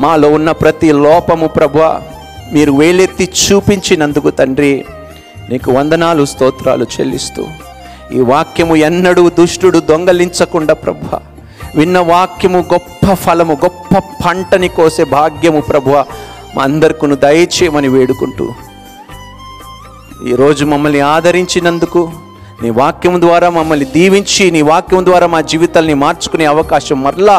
మాలో 0.00 0.30
ఉన్న 0.30 0.50
ప్రతి 0.50 0.92
లోపము 0.92 1.46
ప్రభు 1.46 1.78
మీరు 2.52 2.72
వేలెత్తి 2.72 3.26
చూపించినందుకు 3.40 4.30
తండ్రి 4.30 4.72
నీకు 5.50 5.70
వందనాలు 5.72 6.24
స్తోత్రాలు 6.24 6.84
చెల్లిస్తూ 6.94 7.42
ఈ 8.12 8.20
వాక్యము 8.28 8.74
ఎన్నడూ 8.86 9.22
దుష్టుడు 9.38 9.78
దొంగలించకుండా 9.88 10.74
ప్రభ 10.74 11.20
విన్న 11.76 11.98
వాక్యము 12.08 12.60
గొప్ప 12.72 13.14
ఫలము 13.14 13.54
గొప్ప 13.64 13.92
పంటని 14.24 14.68
కోసే 14.76 15.04
భాగ్యము 15.12 15.60
ప్రభు 15.60 15.90
మా 16.56 16.62
అందరికును 16.62 17.16
దయచేయమని 17.16 17.88
వేడుకుంటూ 17.88 18.46
ఈరోజు 20.26 20.64
మమ్మల్ని 20.64 21.00
ఆదరించినందుకు 21.06 22.02
నీ 22.62 22.68
వాక్యం 22.72 23.14
ద్వారా 23.20 23.48
మమ్మల్ని 23.50 23.86
దీవించి 23.94 24.44
నీ 24.50 24.60
వాక్యం 24.62 25.02
ద్వారా 25.04 25.26
మా 25.26 25.40
జీవితాల్ని 25.50 25.96
మార్చుకునే 26.02 26.44
అవకాశం 26.46 26.98
మరలా 27.02 27.38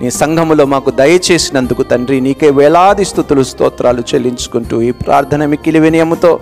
నీ 0.00 0.10
సంఘములో 0.10 0.64
మాకు 0.64 0.90
దయచేసినందుకు 0.90 1.82
తండ్రి 1.82 2.20
నీకే 2.20 2.50
వేలాది 2.50 3.04
స్థుతులు 3.04 3.42
స్తోత్రాలు 3.42 4.00
చెల్లించుకుంటూ 4.00 4.80
ఈ 4.80 4.90
ప్రార్థన 4.90 5.46
మిక్కిలి 5.46 5.78
వినయముతో 5.78 6.40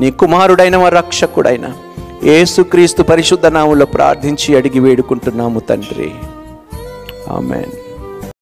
నీ 0.00 0.10
కుమారుడైన 0.10 0.76
మా 0.76 0.88
రక్షకుడైన 0.88 1.72
ఏసుక్రీస్తు 2.22 3.02
పరిశుద్ధ 3.02 3.46
నామంలో 3.46 3.86
ప్రార్థించి 3.86 4.56
అడిగి 4.56 4.80
వేడుకుంటున్నాము 4.80 5.60
తండ్రి. 5.60 6.10
ఆమెన్. 7.30 7.83